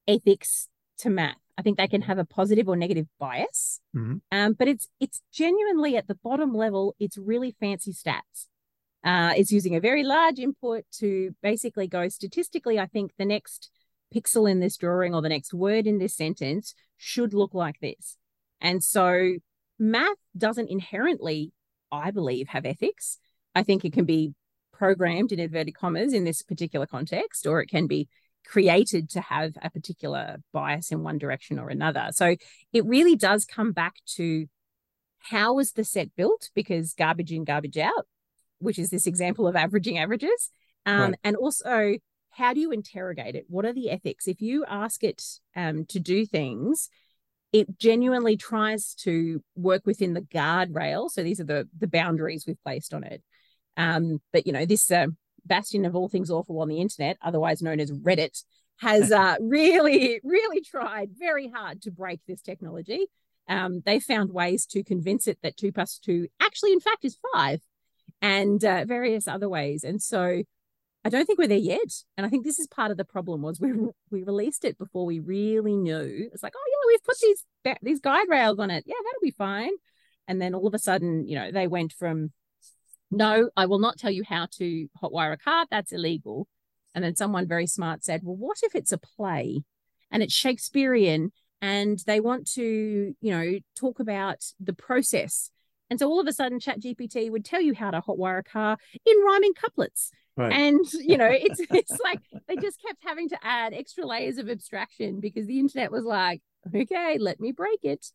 ethics 0.08 0.68
to 1.00 1.10
math. 1.10 1.38
I 1.58 1.62
think 1.62 1.78
they 1.78 1.88
can 1.88 2.02
have 2.02 2.18
a 2.18 2.26
positive 2.26 2.68
or 2.68 2.76
negative 2.76 3.08
bias. 3.20 3.80
Mm-hmm. 3.96 4.18
Um, 4.32 4.54
but 4.54 4.68
it's 4.68 4.90
it's 5.00 5.22
genuinely 5.32 5.96
at 5.98 6.08
the 6.08 6.16
bottom 6.16 6.54
level, 6.54 6.96
it's 7.00 7.18
really 7.18 7.56
fancy 7.60 7.92
stats. 7.92 8.48
Uh, 9.04 9.34
it's 9.36 9.52
using 9.52 9.76
a 9.76 9.82
very 9.82 10.04
large 10.04 10.40
input 10.40 10.86
to 11.00 11.36
basically 11.42 11.88
go 11.88 12.08
statistically. 12.08 12.80
I 12.80 12.86
think 12.86 13.12
the 13.18 13.26
next 13.26 13.70
pixel 14.14 14.50
in 14.50 14.60
this 14.60 14.78
drawing 14.78 15.14
or 15.14 15.22
the 15.22 15.30
next 15.30 15.54
word 15.54 15.88
in 15.88 15.98
this 15.98 16.16
sentence 16.16 16.74
should 16.98 17.34
look 17.34 17.54
like 17.54 17.80
this. 17.82 18.18
And 18.62 18.84
so 18.84 19.36
math 19.78 20.18
doesn't 20.38 20.70
inherently, 20.70 21.52
I 21.92 22.12
believe, 22.12 22.48
have 22.50 22.66
ethics. 22.66 23.20
I 23.54 23.64
think 23.64 23.84
it 23.84 23.94
can 23.94 24.06
be 24.06 24.34
programmed 24.72 25.32
in 25.32 25.40
inverted 25.40 25.76
commas 25.76 26.14
in 26.14 26.24
this 26.24 26.42
particular 26.42 26.86
context, 26.86 27.46
or 27.46 27.62
it 27.62 27.68
can 27.68 27.88
be 27.88 28.08
created 28.46 29.10
to 29.10 29.22
have 29.22 29.54
a 29.62 29.70
particular 29.70 30.38
bias 30.52 30.92
in 30.92 31.04
one 31.04 31.18
direction 31.18 31.60
or 31.60 31.70
another. 31.70 32.10
So 32.12 32.36
it 32.72 32.86
really 32.86 33.16
does 33.16 33.46
come 33.46 33.72
back 33.72 33.96
to 34.16 34.48
how 35.20 35.54
was 35.54 35.74
the 35.74 35.84
set 35.84 36.16
built? 36.16 36.50
Because 36.54 36.94
garbage 36.94 37.32
in, 37.32 37.46
garbage 37.46 37.78
out, 37.78 38.08
which 38.64 38.80
is 38.80 38.90
this 38.90 39.08
example 39.08 39.48
of 39.48 39.56
averaging 39.56 39.98
averages. 39.98 40.52
Um, 40.86 41.02
right. 41.02 41.16
And 41.24 41.36
also, 41.36 41.98
how 42.32 42.54
do 42.54 42.60
you 42.60 42.72
interrogate 42.72 43.36
it? 43.36 43.46
What 43.48 43.66
are 43.66 43.74
the 43.74 43.90
ethics? 43.90 44.28
If 44.28 44.42
you 44.42 44.66
ask 44.68 45.04
it 45.04 45.24
um, 45.56 45.86
to 45.86 46.00
do 46.00 46.26
things, 46.26 46.90
it 47.52 47.78
genuinely 47.78 48.36
tries 48.36 48.96
to 48.96 49.44
work 49.56 49.86
within 49.86 50.14
the 50.14 50.22
guardrail. 50.22 51.10
So 51.10 51.24
these 51.24 51.40
are 51.40 51.46
the 51.46 51.70
the 51.78 51.88
boundaries 51.88 52.46
we've 52.46 52.62
placed 52.64 52.94
on 52.94 53.04
it. 53.04 53.22
Um, 53.78 54.22
but 54.32 54.48
you 54.48 54.54
know, 54.54 54.66
this 54.66 54.92
uh, 54.92 55.08
bastion 55.46 55.86
of 55.86 55.96
all 55.96 56.10
things 56.10 56.32
awful 56.32 56.60
on 56.62 56.68
the 56.68 56.82
internet, 56.82 57.18
otherwise 57.22 57.62
known 57.62 57.80
as 57.80 57.92
Reddit, 57.92 58.44
has 58.78 59.12
uh, 59.12 59.36
really, 59.40 60.20
really 60.24 60.62
tried 60.62 61.12
very 61.18 61.50
hard 61.50 61.82
to 61.84 61.92
break 61.92 62.22
this 62.28 62.42
technology. 62.42 63.06
Um, 63.48 63.82
they 63.86 64.00
found 64.00 64.32
ways 64.32 64.66
to 64.68 64.84
convince 64.84 65.28
it 65.28 65.38
that 65.44 65.58
two 65.58 65.72
plus 65.72 66.00
two 66.00 66.28
actually, 66.42 66.74
in 66.74 66.80
fact, 66.80 67.06
is 67.06 67.18
five, 67.34 67.62
and 68.24 68.66
uh, 68.66 68.86
various 68.88 69.28
other 69.28 69.48
ways. 69.48 69.84
And 69.84 70.02
so, 70.02 70.42
I 71.06 71.10
don't 71.10 71.26
think 71.26 71.38
we're 71.38 71.48
there 71.48 71.58
yet. 71.58 71.94
And 72.18 72.26
I 72.26 72.30
think 72.30 72.46
this 72.46 72.60
is 72.60 72.68
part 72.68 72.90
of 72.90 72.98
the 72.98 73.06
problem 73.06 73.42
was 73.42 73.60
we 73.60 73.74
we 74.10 74.24
released 74.24 74.66
it 74.66 74.78
before 74.78 75.06
we 75.06 75.20
really 75.20 75.76
knew. 75.76 76.30
It's 76.34 76.42
like, 76.42 76.54
oh 76.56 76.68
yeah, 76.68 76.88
we've 76.88 77.04
put 77.04 77.18
these 77.22 77.78
these 77.82 78.00
guide 78.00 78.28
rails 78.30 78.60
on 78.60 78.72
it. 78.72 78.84
Yeah, 78.88 78.96
that'll 78.98 79.22
be 79.22 79.32
fine. 79.32 79.72
And 80.28 80.42
then 80.42 80.56
all 80.56 80.68
of 80.68 80.74
a 80.74 80.80
sudden, 80.80 81.28
you 81.28 81.36
know, 81.36 81.52
they 81.52 81.68
went 81.68 81.94
from 81.94 82.32
no, 83.12 83.50
I 83.56 83.66
will 83.68 83.80
not 83.80 83.98
tell 83.98 84.10
you 84.12 84.24
how 84.28 84.48
to 84.58 84.88
hotwire 85.02 85.34
a 85.34 85.38
car. 85.38 85.66
That's 85.70 85.92
illegal. 85.92 86.48
And 86.96 87.04
then 87.04 87.16
someone 87.16 87.48
very 87.48 87.68
smart 87.68 88.04
said, 88.04 88.22
well, 88.24 88.36
what 88.36 88.58
if 88.64 88.74
it's 88.76 88.92
a 88.92 88.98
play 88.98 89.64
and 90.12 90.24
it's 90.24 90.34
Shakespearean 90.34 91.32
and 91.62 92.00
they 92.08 92.20
want 92.20 92.50
to, 92.54 93.14
you 93.20 93.32
know, 93.32 93.60
talk 93.76 94.00
about 94.00 94.44
the 94.60 94.74
process. 94.74 95.50
And 95.94 96.00
so 96.00 96.10
all 96.10 96.20
of 96.20 96.26
a 96.26 96.34
sudden, 96.34 96.60
ChatGPT 96.60 97.30
would 97.30 97.46
tell 97.46 97.62
you 97.62 97.76
how 97.76 97.92
to 97.92 98.02
hotwire 98.02 98.40
a 98.40 98.44
car 98.44 98.78
in 99.06 99.16
rhyming 99.24 99.54
couplets. 99.54 100.10
Right. 100.36 100.52
And 100.52 100.84
you 100.94 101.18
know, 101.18 101.30
it's 101.30 101.60
it's 101.70 101.96
like 102.04 102.20
they 102.48 102.56
just 102.56 102.82
kept 102.82 103.04
having 103.06 103.30
to 103.30 103.38
add 103.44 103.76
extra 103.76 104.04
layers 104.04 104.40
of 104.40 104.50
abstraction 104.50 105.20
because 105.20 105.46
the 105.46 105.60
internet 105.60 105.92
was 105.92 106.04
like, 106.04 106.42
okay, 106.74 107.20
let 107.20 107.40
me 107.40 107.52
break 107.52 107.82
it. 107.84 108.08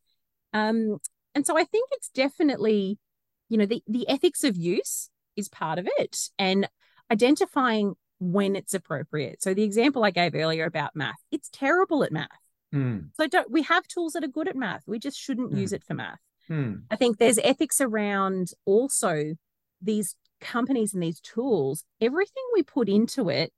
Um, 0.51 0.97
and 1.33 1.47
so 1.47 1.57
I 1.57 1.63
think 1.63 1.87
it's 1.93 2.09
definitely 2.09 2.99
you 3.47 3.57
know 3.57 3.65
the, 3.65 3.81
the 3.87 4.09
ethics 4.09 4.43
of 4.43 4.57
use 4.57 5.09
is 5.37 5.47
part 5.47 5.79
of 5.79 5.87
it 5.97 6.17
and 6.37 6.67
identifying 7.09 7.93
when 8.19 8.57
it's 8.57 8.73
appropriate 8.73 9.41
so 9.41 9.53
the 9.53 9.63
example 9.63 10.03
i 10.03 10.11
gave 10.11 10.35
earlier 10.35 10.65
about 10.65 10.93
math 10.93 11.15
it's 11.31 11.49
terrible 11.49 12.03
at 12.03 12.11
math 12.11 12.27
mm. 12.75 13.05
so 13.15 13.27
don't 13.27 13.49
we 13.49 13.61
have 13.63 13.87
tools 13.87 14.11
that 14.11 14.23
are 14.23 14.27
good 14.27 14.49
at 14.49 14.57
math 14.57 14.83
we 14.85 14.99
just 14.99 15.17
shouldn't 15.17 15.53
mm. 15.53 15.57
use 15.57 15.73
it 15.73 15.83
for 15.83 15.93
math 15.93 16.19
mm. 16.49 16.81
i 16.89 16.95
think 16.95 17.17
there's 17.17 17.39
ethics 17.39 17.79
around 17.79 18.49
also 18.65 19.35
these 19.81 20.15
companies 20.41 20.93
and 20.93 21.03
these 21.03 21.19
tools 21.19 21.83
everything 22.01 22.43
we 22.53 22.63
put 22.63 22.87
into 22.89 23.29
it 23.29 23.51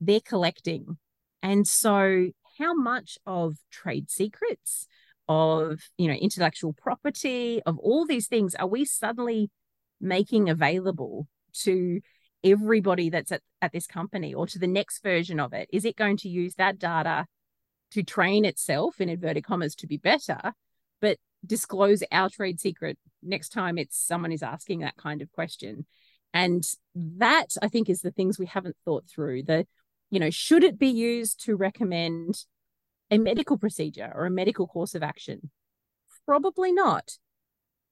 they're 0.00 0.20
collecting. 0.20 0.98
And 1.42 1.66
so 1.66 2.30
how 2.58 2.74
much 2.74 3.18
of 3.26 3.56
trade 3.70 4.10
secrets 4.10 4.86
of 5.26 5.80
you 5.96 6.06
know 6.06 6.14
intellectual 6.14 6.74
property 6.74 7.62
of 7.64 7.78
all 7.78 8.04
these 8.04 8.26
things 8.26 8.54
are 8.56 8.66
we 8.66 8.84
suddenly 8.84 9.50
making 9.98 10.50
available 10.50 11.26
to 11.54 12.00
everybody 12.44 13.08
that's 13.08 13.32
at, 13.32 13.40
at 13.62 13.72
this 13.72 13.86
company 13.86 14.34
or 14.34 14.46
to 14.46 14.58
the 14.58 14.66
next 14.66 15.02
version 15.02 15.40
of 15.40 15.52
it? 15.52 15.68
Is 15.72 15.84
it 15.84 15.96
going 15.96 16.18
to 16.18 16.28
use 16.28 16.54
that 16.56 16.78
data 16.78 17.26
to 17.92 18.02
train 18.02 18.44
itself 18.44 19.00
in 19.00 19.08
inverted 19.08 19.44
commas 19.44 19.74
to 19.76 19.86
be 19.86 19.96
better? 19.96 20.52
But 21.00 21.18
disclose 21.46 22.02
our 22.12 22.28
trade 22.28 22.60
secret 22.60 22.98
next 23.22 23.50
time 23.50 23.78
it's 23.78 23.98
someone 23.98 24.32
is 24.32 24.42
asking 24.42 24.80
that 24.80 24.96
kind 24.96 25.22
of 25.22 25.30
question 25.32 25.86
and 26.32 26.64
that 26.94 27.48
i 27.62 27.68
think 27.68 27.88
is 27.88 28.00
the 28.00 28.10
things 28.10 28.38
we 28.38 28.46
haven't 28.46 28.76
thought 28.84 29.04
through 29.08 29.42
the 29.42 29.66
you 30.10 30.20
know 30.20 30.30
should 30.30 30.64
it 30.64 30.78
be 30.78 30.88
used 30.88 31.42
to 31.44 31.56
recommend 31.56 32.44
a 33.10 33.18
medical 33.18 33.56
procedure 33.56 34.10
or 34.14 34.26
a 34.26 34.30
medical 34.30 34.66
course 34.66 34.94
of 34.94 35.02
action? 35.02 35.50
Probably 36.26 36.72
not. 36.72 37.18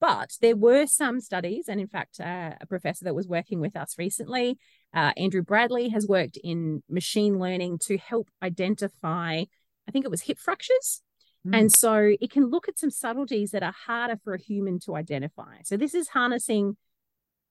But 0.01 0.33
there 0.41 0.57
were 0.57 0.87
some 0.87 1.21
studies, 1.21 1.69
and 1.69 1.81
in 1.81 1.87
fact, 1.87 2.19
uh, 2.19 2.55
a 2.61 2.67
professor 2.67 3.05
that 3.05 3.15
was 3.15 3.29
working 3.29 3.61
with 3.61 3.77
us 3.77 3.95
recently, 3.99 4.59
uh, 4.93 5.13
Andrew 5.17 5.43
Bradley, 5.43 5.91
has 5.91 6.09
worked 6.09 6.39
in 6.43 6.83
machine 6.89 7.39
learning 7.39 7.79
to 7.85 7.99
help 7.99 8.29
identify, 8.43 9.45
I 9.87 9.91
think 9.93 10.05
it 10.05 10.11
was 10.11 10.23
hip 10.23 10.41
fractures. 10.41 11.03
Mm. 11.47 11.59
And 11.59 11.73
so 11.73 12.15
it 12.21 12.31
can 12.31 12.47
look 12.47 12.69
at 12.69 12.79
some 12.79 12.91
subtleties 12.91 13.51
that 13.51 13.63
are 13.63 13.75
harder 13.87 14.17
for 14.23 14.35
a 14.35 14.41
human 14.41 14.79
to 14.81 14.97
identify. 14.97 15.57
So 15.65 15.77
this 15.77 15.95
is 15.95 16.09
harnessing 16.09 16.77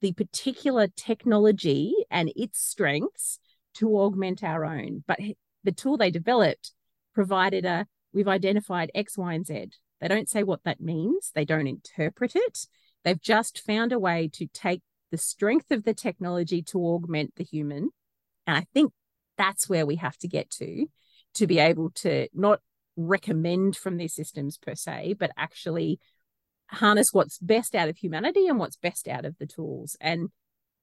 the 0.01 0.13
particular 0.13 0.87
technology 0.87 1.93
and 2.09 2.31
its 2.35 2.59
strengths 2.59 3.39
to 3.75 3.97
augment 3.97 4.43
our 4.43 4.65
own. 4.65 5.03
But 5.07 5.19
the 5.63 5.71
tool 5.71 5.97
they 5.97 6.11
developed 6.11 6.71
provided 7.13 7.65
a 7.65 7.87
we've 8.13 8.27
identified 8.27 8.91
X, 8.93 9.17
Y, 9.17 9.33
and 9.33 9.45
Z. 9.45 9.71
They 9.99 10.07
don't 10.07 10.29
say 10.29 10.43
what 10.43 10.63
that 10.63 10.81
means, 10.81 11.31
they 11.33 11.45
don't 11.45 11.67
interpret 11.67 12.35
it. 12.35 12.65
They've 13.03 13.21
just 13.21 13.59
found 13.59 13.91
a 13.91 13.99
way 13.99 14.29
to 14.33 14.47
take 14.47 14.81
the 15.11 15.17
strength 15.17 15.71
of 15.71 15.83
the 15.83 15.93
technology 15.93 16.61
to 16.63 16.79
augment 16.79 17.35
the 17.35 17.43
human. 17.43 17.89
And 18.47 18.57
I 18.57 18.65
think 18.73 18.93
that's 19.37 19.69
where 19.69 19.85
we 19.85 19.97
have 19.97 20.17
to 20.17 20.27
get 20.27 20.49
to 20.51 20.87
to 21.35 21.47
be 21.47 21.59
able 21.59 21.91
to 21.91 22.27
not 22.33 22.59
recommend 22.95 23.75
from 23.75 23.97
these 23.97 24.13
systems 24.13 24.57
per 24.57 24.75
se, 24.75 25.15
but 25.19 25.31
actually 25.37 25.99
harness 26.67 27.13
what's 27.13 27.37
best 27.39 27.75
out 27.75 27.89
of 27.89 27.97
humanity 27.97 28.47
and 28.47 28.57
what's 28.57 28.77
best 28.77 29.07
out 29.07 29.25
of 29.25 29.37
the 29.37 29.45
tools. 29.45 29.97
And 29.99 30.29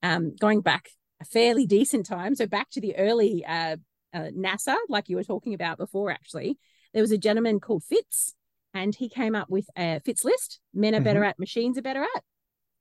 um, 0.03 0.37
going 0.39 0.61
back 0.61 0.91
a 1.21 1.25
fairly 1.25 1.67
decent 1.67 2.07
time, 2.07 2.35
so 2.35 2.47
back 2.47 2.71
to 2.71 2.81
the 2.81 2.97
early 2.97 3.45
uh, 3.47 3.77
uh, 4.13 4.31
NASA, 4.37 4.77
like 4.89 5.09
you 5.09 5.17
were 5.17 5.25
talking 5.25 5.55
about 5.55 5.79
before, 5.79 6.11
actually, 6.11 6.59
there 6.93 7.03
was 7.03 7.13
a 7.13 7.19
gentleman 7.19 7.61
called 7.61 7.85
Fitts, 7.85 8.35
and 8.75 8.95
he 8.95 9.09
came 9.09 9.35
up 9.35 9.49
with 9.51 9.67
a 9.77 10.01
Fitts 10.05 10.25
list 10.25 10.61
men 10.75 10.95
are 10.95 11.01
better 11.01 11.21
mm-hmm. 11.21 11.31
at, 11.31 11.39
machines 11.39 11.79
are 11.79 11.83
better 11.83 12.03
at, 12.03 12.23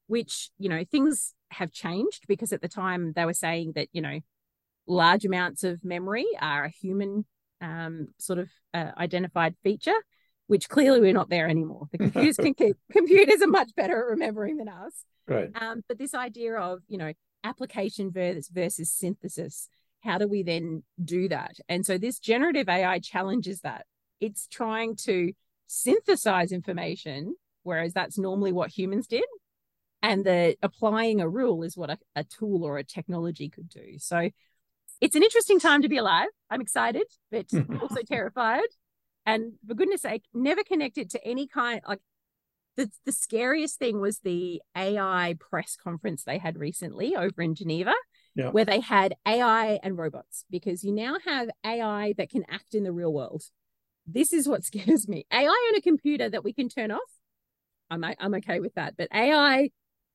which, 0.07 0.49
you 0.57 0.69
know, 0.69 0.83
things 0.83 1.33
have 1.49 1.71
changed 1.71 2.25
because 2.27 2.51
at 2.51 2.61
the 2.61 2.67
time 2.67 3.13
they 3.15 3.25
were 3.25 3.33
saying 3.33 3.73
that, 3.75 3.87
you 3.93 4.01
know, 4.01 4.19
large 4.85 5.25
amounts 5.25 5.63
of 5.63 5.83
memory 5.83 6.25
are 6.39 6.65
a 6.65 6.69
human 6.69 7.25
um, 7.61 8.07
sort 8.17 8.39
of 8.39 8.49
uh, 8.73 8.91
identified 8.97 9.55
feature, 9.63 9.97
which 10.47 10.69
clearly 10.69 10.99
we're 10.99 11.13
not 11.13 11.29
there 11.29 11.49
anymore. 11.49 11.87
The 11.91 11.97
computers 11.97 12.37
can 12.37 12.53
keep, 12.53 12.77
computers 12.91 13.41
are 13.41 13.47
much 13.47 13.71
better 13.75 13.97
at 13.97 14.09
remembering 14.11 14.57
than 14.57 14.69
us. 14.69 15.03
Right. 15.27 15.49
Um, 15.59 15.83
but 15.87 15.97
this 15.97 16.13
idea 16.13 16.55
of, 16.55 16.79
you 16.87 16.97
know, 16.97 17.13
application 17.43 18.11
versus, 18.11 18.49
versus 18.49 18.91
synthesis 18.91 19.69
how 20.01 20.17
do 20.17 20.27
we 20.27 20.43
then 20.43 20.83
do 21.03 21.27
that? 21.29 21.57
And 21.67 21.85
so 21.85 21.97
this 21.97 22.19
generative 22.19 22.69
AI 22.69 22.99
challenges 22.99 23.61
that. 23.61 23.85
It's 24.19 24.47
trying 24.47 24.95
to 25.03 25.33
synthesize 25.67 26.51
information, 26.51 27.35
whereas 27.63 27.93
that's 27.93 28.17
normally 28.17 28.51
what 28.51 28.69
humans 28.69 29.07
did. 29.07 29.25
And 30.01 30.23
the 30.23 30.55
applying 30.61 31.21
a 31.21 31.29
rule 31.29 31.63
is 31.63 31.77
what 31.77 31.89
a, 31.89 31.97
a 32.15 32.23
tool 32.23 32.63
or 32.63 32.77
a 32.77 32.83
technology 32.83 33.49
could 33.49 33.69
do. 33.69 33.97
So 33.97 34.29
it's 35.01 35.15
an 35.15 35.23
interesting 35.23 35.59
time 35.59 35.81
to 35.81 35.89
be 35.89 35.97
alive. 35.97 36.29
I'm 36.49 36.61
excited, 36.61 37.05
but 37.31 37.45
also 37.81 38.01
terrified. 38.07 38.67
And 39.25 39.53
for 39.67 39.75
goodness 39.75 40.01
sake, 40.01 40.23
never 40.33 40.63
connected 40.63 41.09
to 41.11 41.25
any 41.25 41.47
kind 41.47 41.81
like 41.87 41.99
the, 42.77 42.89
the 43.05 43.11
scariest 43.11 43.79
thing 43.79 43.99
was 43.99 44.19
the 44.19 44.61
AI 44.75 45.35
press 45.39 45.75
conference 45.81 46.23
they 46.23 46.37
had 46.37 46.57
recently 46.57 47.15
over 47.15 47.41
in 47.41 47.55
Geneva 47.55 47.93
yeah. 48.35 48.51
where 48.51 48.65
they 48.65 48.79
had 48.79 49.15
AI 49.27 49.79
and 49.81 49.97
robots 49.97 50.45
because 50.49 50.83
you 50.83 50.93
now 50.93 51.17
have 51.25 51.49
AI 51.65 52.13
that 52.17 52.29
can 52.29 52.43
act 52.49 52.75
in 52.75 52.83
the 52.83 52.91
real 52.91 53.11
world. 53.11 53.43
this 54.05 54.31
is 54.31 54.47
what 54.47 54.63
scares 54.63 55.07
me. 55.07 55.25
AI 55.33 55.47
on 55.47 55.75
a 55.75 55.81
computer 55.81 56.29
that 56.29 56.43
we 56.43 56.53
can 56.53 56.69
turn 56.69 56.91
off, 56.91 57.01
I'm 57.89 58.03
I'm 58.03 58.35
okay 58.35 58.59
with 58.59 58.75
that. 58.75 58.95
But 58.97 59.09
AI 59.13 59.71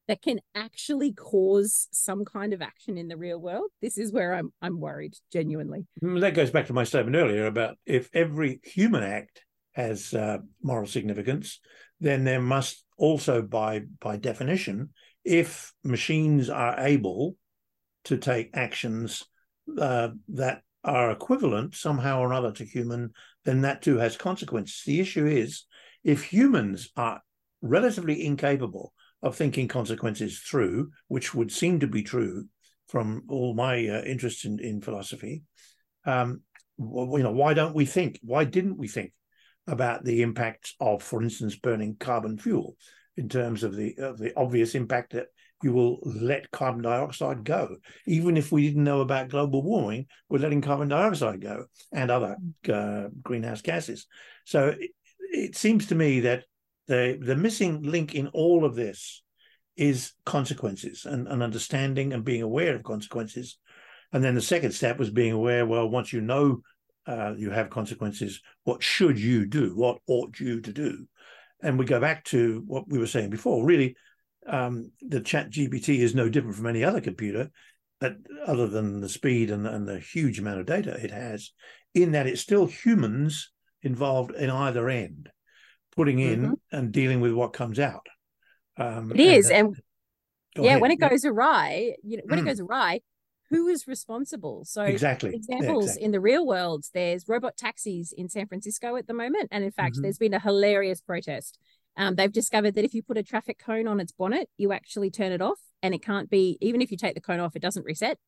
that 0.09 0.23
can 0.23 0.41
actually 0.55 1.13
cause 1.13 1.89
some 1.93 2.25
kind 2.25 2.53
of 2.53 2.61
action 2.63 2.99
in 2.99 3.09
the 3.09 3.17
real 3.17 3.39
world, 3.39 3.71
this 3.81 3.99
is 3.99 4.13
where 4.13 4.35
I'm 4.35 4.53
I'm 4.61 4.81
worried 4.81 5.15
genuinely. 5.33 5.87
Mm, 6.03 6.21
that 6.21 6.35
goes 6.35 6.51
back 6.51 6.67
to 6.67 6.73
my 6.73 6.85
statement 6.85 7.17
earlier 7.17 7.47
about 7.47 7.77
if 7.87 8.11
every 8.13 8.61
human 8.63 9.03
act 9.03 9.45
has 9.73 10.13
uh, 10.13 10.39
moral 10.63 10.87
significance, 10.87 11.61
then 12.01 12.25
there 12.25 12.43
must 12.43 12.85
also, 12.97 13.43
by 13.43 13.83
by 14.01 14.17
definition, 14.17 14.91
if 15.25 15.73
machines 15.85 16.51
are 16.51 16.81
able 16.81 17.37
to 18.05 18.19
take 18.19 18.51
actions 18.55 19.25
uh, 19.79 20.09
that 20.29 20.63
are 20.85 21.13
equivalent 21.13 21.75
somehow 21.75 22.21
or 22.21 22.27
another 22.33 22.51
to 22.51 22.65
human, 22.65 23.13
then 23.45 23.63
that 23.63 23.83
too 23.83 23.99
has 23.99 24.17
consequences. 24.17 24.83
The 24.85 25.01
issue 25.01 25.27
is 25.27 25.65
if 26.03 26.25
humans 26.25 26.91
are 26.97 27.23
relatively 27.61 28.27
incapable 28.27 28.93
of 29.23 29.37
thinking 29.37 29.69
consequences 29.69 30.39
through, 30.39 30.91
which 31.09 31.35
would 31.35 31.53
seem 31.53 31.81
to 31.81 31.87
be 31.87 32.03
true 32.03 32.47
from 32.89 33.23
all 33.29 33.55
my 33.55 33.87
uh, 33.89 34.03
interest 34.03 34.45
in, 34.45 34.59
in 34.59 34.81
philosophy, 34.81 35.43
um, 36.05 36.43
well, 36.77 37.17
you 37.19 37.25
know, 37.25 37.33
why 37.33 37.55
don't 37.55 37.75
we 37.75 37.85
think? 37.85 38.19
Why 38.23 38.45
didn't 38.45 38.77
we 38.77 38.89
think 38.89 39.13
about 39.67 40.05
the 40.05 40.23
impacts 40.23 40.75
of, 40.81 41.03
for 41.03 41.23
instance, 41.23 41.57
burning 41.57 41.97
carbon 41.99 42.37
fuel 42.39 42.77
in 43.17 43.29
terms 43.29 43.63
of 43.63 43.77
the 43.77 43.95
of 43.99 44.19
the 44.19 44.33
obvious 44.37 44.75
impact 44.75 45.13
that 45.13 45.27
you 45.63 45.73
will 45.73 46.01
let 46.05 46.51
carbon 46.51 46.83
dioxide 46.83 47.45
go. 47.45 47.77
Even 48.07 48.37
if 48.37 48.51
we 48.51 48.67
didn't 48.67 48.85
know 48.85 49.01
about 49.01 49.29
global 49.29 49.63
warming, 49.63 50.07
we're 50.29 50.39
letting 50.39 50.61
carbon 50.61 50.89
dioxide 50.89 51.41
go 51.41 51.67
and 51.93 52.11
other 52.11 52.37
uh, 52.73 53.05
greenhouse 53.23 53.63
gases. 53.63 54.07
So 54.45 54.69
it, 54.69 54.91
it, 55.31 55.57
seems 55.57 55.87
to 55.87 55.95
me 55.95 56.21
that 56.21 56.45
the 56.87 57.19
the 57.21 57.37
missing 57.37 57.83
link 57.83 58.15
in 58.15 58.29
all 58.29 58.65
of 58.65 58.75
this 58.75 59.23
is 59.77 60.13
consequences 60.25 61.07
and, 61.07 61.27
and 61.29 61.43
understanding 61.43 62.13
and 62.13 62.25
being 62.25 62.43
aware 62.43 62.75
of 62.75 62.83
consequences. 62.83 63.59
And 64.13 64.23
then 64.23 64.35
the 64.35 64.43
second 64.43 64.73
step 64.73 64.99
was 64.99 65.11
being 65.11 65.33
aware. 65.33 65.65
Well, 65.65 65.89
once 65.89 66.13
you 66.13 66.21
know 66.21 66.61
uh, 67.07 67.33
you 67.37 67.51
have 67.51 67.71
consequences, 67.71 68.41
what 68.65 68.83
should 68.83 69.19
you 69.19 69.47
do? 69.47 69.75
What 69.75 69.99
ought 70.07 70.39
you 70.39 70.61
to 70.61 70.73
do? 70.73 71.07
And 71.63 71.79
we 71.79 71.87
go 71.87 72.01
back 72.01 72.25
to 72.25 72.63
what 72.67 72.89
we 72.89 72.99
were 72.99 73.07
saying 73.07 73.31
before. 73.31 73.65
Really, 73.65 73.97
um, 74.47 74.91
the 75.01 75.21
chat 75.21 75.51
gpt 75.51 75.99
is 75.99 76.15
no 76.15 76.29
different 76.29 76.57
from 76.57 76.67
any 76.67 76.83
other 76.83 77.01
computer 77.01 77.51
that 78.01 78.17
other 78.45 78.67
than 78.67 79.01
the 79.01 79.09
speed 79.09 79.51
and, 79.51 79.67
and 79.67 79.87
the 79.87 80.01
huge 80.01 80.39
amount 80.39 80.59
of 80.59 80.67
data 80.67 80.99
it 81.03 81.13
has 81.13 81.53
in 81.95 82.13
that 82.13 82.27
it's 82.27 82.41
still 82.41 82.67
humans 82.67 83.53
involved 83.83 84.33
in 84.33 84.51
either 84.51 84.89
end 84.89 85.31
putting 85.97 86.19
in 86.19 86.43
mm-hmm. 86.43 86.77
and 86.77 86.93
dealing 86.93 87.21
with 87.21 87.33
what 87.33 87.53
comes 87.53 87.79
out 87.79 88.07
um, 88.79 89.13
it 89.13 89.21
is 89.21 89.51
and, 89.51 89.69
and 89.69 90.65
yeah 90.65 90.71
ahead. 90.71 90.81
when 90.81 90.91
it 90.91 91.01
goes 91.01 91.25
awry 91.25 91.95
you 92.03 92.17
know 92.17 92.23
when 92.27 92.39
mm. 92.39 92.43
it 92.43 92.47
goes 92.47 92.61
awry 92.61 93.01
who 93.51 93.69
is 93.69 93.87
responsible 93.87 94.65
so 94.65 94.83
exactly 94.83 95.35
examples 95.35 95.69
yeah, 95.69 95.91
exactly. 95.91 96.05
in 96.05 96.11
the 96.13 96.21
real 96.21 96.47
world 96.47 96.85
there's 96.95 97.29
robot 97.29 97.57
taxis 97.57 98.13
in 98.17 98.29
san 98.29 98.47
francisco 98.47 98.97
at 98.97 99.07
the 99.07 99.15
moment 99.15 99.49
and 99.51 99.65
in 99.65 99.71
fact 99.71 99.95
mm-hmm. 99.95 100.03
there's 100.03 100.19
been 100.19 100.35
a 100.35 100.41
hilarious 100.41 101.01
protest 101.01 101.59
um, 101.97 102.15
they've 102.15 102.33
discovered 102.33 102.75
that 102.75 102.85
if 102.85 102.95
you 102.95 103.03
put 103.03 103.19
a 103.19 103.23
traffic 103.23 103.59
cone 103.59 103.87
on 103.87 104.01
its 104.01 104.13
bonnet, 104.13 104.49
you 104.57 104.73
actually 104.73 105.11
turn 105.11 105.33
it 105.33 105.43
off, 105.43 105.59
and 105.83 105.95
it 105.95 106.03
can't 106.03 106.31
be 106.31 106.57
even 106.61 106.81
if 106.81 106.91
you 106.91 106.97
take 106.97 107.15
the 107.15 107.21
cone 107.21 107.41
off, 107.41 107.55
it 107.55 107.63
doesn't 107.63 107.85
reset. 107.85 108.19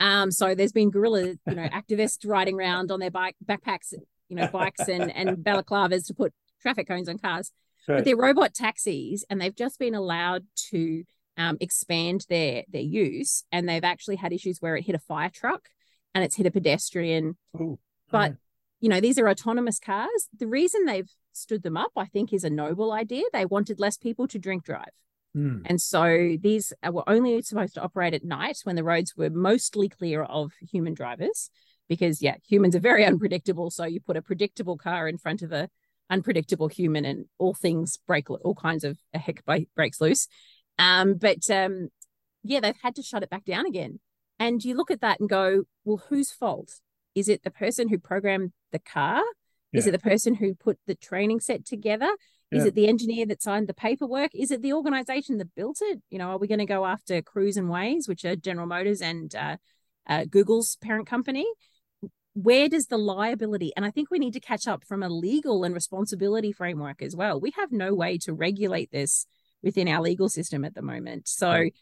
Um, 0.00 0.30
so 0.30 0.54
there's 0.54 0.72
been 0.72 0.90
guerrilla, 0.90 1.34
you 1.46 1.54
know, 1.54 1.68
activists 1.72 2.28
riding 2.28 2.56
around 2.56 2.90
on 2.90 3.00
their 3.00 3.10
bike 3.10 3.36
backpacks, 3.44 3.94
you 4.28 4.36
know, 4.36 4.48
bikes 4.48 4.88
and 4.88 5.10
and 5.10 5.38
balaclavas 5.38 6.06
to 6.06 6.14
put 6.14 6.32
traffic 6.60 6.88
cones 6.88 7.08
on 7.08 7.18
cars. 7.18 7.52
Right. 7.86 7.96
But 7.96 8.04
they're 8.04 8.16
robot 8.16 8.54
taxis, 8.54 9.24
and 9.30 9.40
they've 9.40 9.54
just 9.54 9.78
been 9.78 9.94
allowed 9.94 10.44
to 10.70 11.04
um, 11.36 11.56
expand 11.60 12.26
their 12.28 12.64
their 12.68 12.82
use, 12.82 13.44
and 13.50 13.68
they've 13.68 13.84
actually 13.84 14.16
had 14.16 14.32
issues 14.32 14.58
where 14.60 14.76
it 14.76 14.84
hit 14.84 14.94
a 14.94 15.00
fire 15.00 15.30
truck 15.30 15.68
and 16.14 16.24
it's 16.24 16.36
hit 16.36 16.46
a 16.46 16.50
pedestrian. 16.50 17.36
Ooh. 17.60 17.78
But 18.10 18.34
you 18.80 18.88
know, 18.88 19.00
these 19.00 19.18
are 19.18 19.28
autonomous 19.28 19.78
cars. 19.78 20.28
The 20.36 20.46
reason 20.46 20.84
they've 20.84 21.10
stood 21.32 21.62
them 21.62 21.76
up, 21.76 21.92
I 21.96 22.06
think, 22.06 22.32
is 22.32 22.44
a 22.44 22.50
noble 22.50 22.92
idea. 22.92 23.24
They 23.32 23.44
wanted 23.44 23.80
less 23.80 23.96
people 23.96 24.28
to 24.28 24.38
drink 24.38 24.64
drive. 24.64 24.90
Mm. 25.36 25.62
And 25.66 25.80
so 25.80 26.36
these 26.40 26.72
were 26.90 27.08
only 27.08 27.40
supposed 27.42 27.74
to 27.74 27.82
operate 27.82 28.14
at 28.14 28.24
night 28.24 28.58
when 28.64 28.76
the 28.76 28.84
roads 28.84 29.14
were 29.16 29.30
mostly 29.30 29.88
clear 29.88 30.22
of 30.22 30.52
human 30.60 30.94
drivers, 30.94 31.50
because, 31.88 32.22
yeah, 32.22 32.36
humans 32.46 32.74
are 32.76 32.80
very 32.80 33.04
unpredictable. 33.06 33.70
So 33.70 33.84
you 33.84 34.00
put 34.00 34.16
a 34.16 34.22
predictable 34.22 34.76
car 34.76 35.08
in 35.08 35.18
front 35.18 35.42
of 35.42 35.52
a 35.52 35.68
unpredictable 36.10 36.68
human 36.68 37.04
and 37.04 37.26
all 37.38 37.54
things 37.54 37.98
break, 38.06 38.30
all 38.30 38.54
kinds 38.54 38.84
of 38.84 38.98
a 39.14 39.18
heck 39.18 39.42
breaks 39.74 40.00
loose. 40.00 40.28
Um, 40.78 41.14
but 41.14 41.50
um, 41.50 41.88
yeah, 42.42 42.60
they've 42.60 42.74
had 42.82 42.94
to 42.96 43.02
shut 43.02 43.22
it 43.22 43.30
back 43.30 43.44
down 43.44 43.66
again. 43.66 44.00
And 44.38 44.64
you 44.64 44.74
look 44.76 44.90
at 44.90 45.00
that 45.00 45.20
and 45.20 45.28
go, 45.28 45.64
well, 45.84 46.02
whose 46.08 46.30
fault? 46.30 46.80
Is 47.14 47.28
it 47.28 47.42
the 47.42 47.50
person 47.50 47.88
who 47.88 47.98
programmed 47.98 48.52
the 48.70 48.78
car? 48.78 49.22
Yeah. 49.72 49.80
Is 49.80 49.86
it 49.86 49.90
the 49.90 49.98
person 49.98 50.34
who 50.34 50.54
put 50.54 50.78
the 50.86 50.94
training 50.94 51.40
set 51.40 51.64
together? 51.64 52.10
Is 52.50 52.64
it 52.64 52.74
the 52.74 52.88
engineer 52.88 53.26
that 53.26 53.42
signed 53.42 53.66
the 53.66 53.74
paperwork? 53.74 54.30
Is 54.34 54.50
it 54.50 54.62
the 54.62 54.72
organization 54.72 55.36
that 55.36 55.54
built 55.54 55.80
it? 55.82 56.00
You 56.08 56.18
know, 56.18 56.30
are 56.30 56.38
we 56.38 56.48
going 56.48 56.60
to 56.60 56.64
go 56.64 56.86
after 56.86 57.20
Cruise 57.20 57.58
and 57.58 57.68
ways 57.68 58.08
which 58.08 58.24
are 58.24 58.36
General 58.36 58.66
Motors 58.66 59.02
and 59.02 59.34
uh, 59.34 59.56
uh, 60.06 60.24
Google's 60.24 60.76
parent 60.76 61.06
company? 61.06 61.46
Where 62.40 62.68
does 62.68 62.86
the 62.86 62.98
liability? 62.98 63.72
And 63.76 63.84
I 63.84 63.90
think 63.90 64.10
we 64.10 64.18
need 64.18 64.34
to 64.34 64.40
catch 64.40 64.66
up 64.66 64.84
from 64.84 65.02
a 65.02 65.08
legal 65.08 65.64
and 65.64 65.74
responsibility 65.74 66.52
framework 66.52 67.02
as 67.02 67.16
well. 67.16 67.40
We 67.40 67.52
have 67.56 67.72
no 67.72 67.94
way 67.94 68.18
to 68.18 68.32
regulate 68.32 68.90
this 68.92 69.26
within 69.62 69.88
our 69.88 70.00
legal 70.00 70.28
system 70.28 70.64
at 70.64 70.74
the 70.74 70.82
moment. 70.82 71.26
So, 71.26 71.50
right 71.50 71.74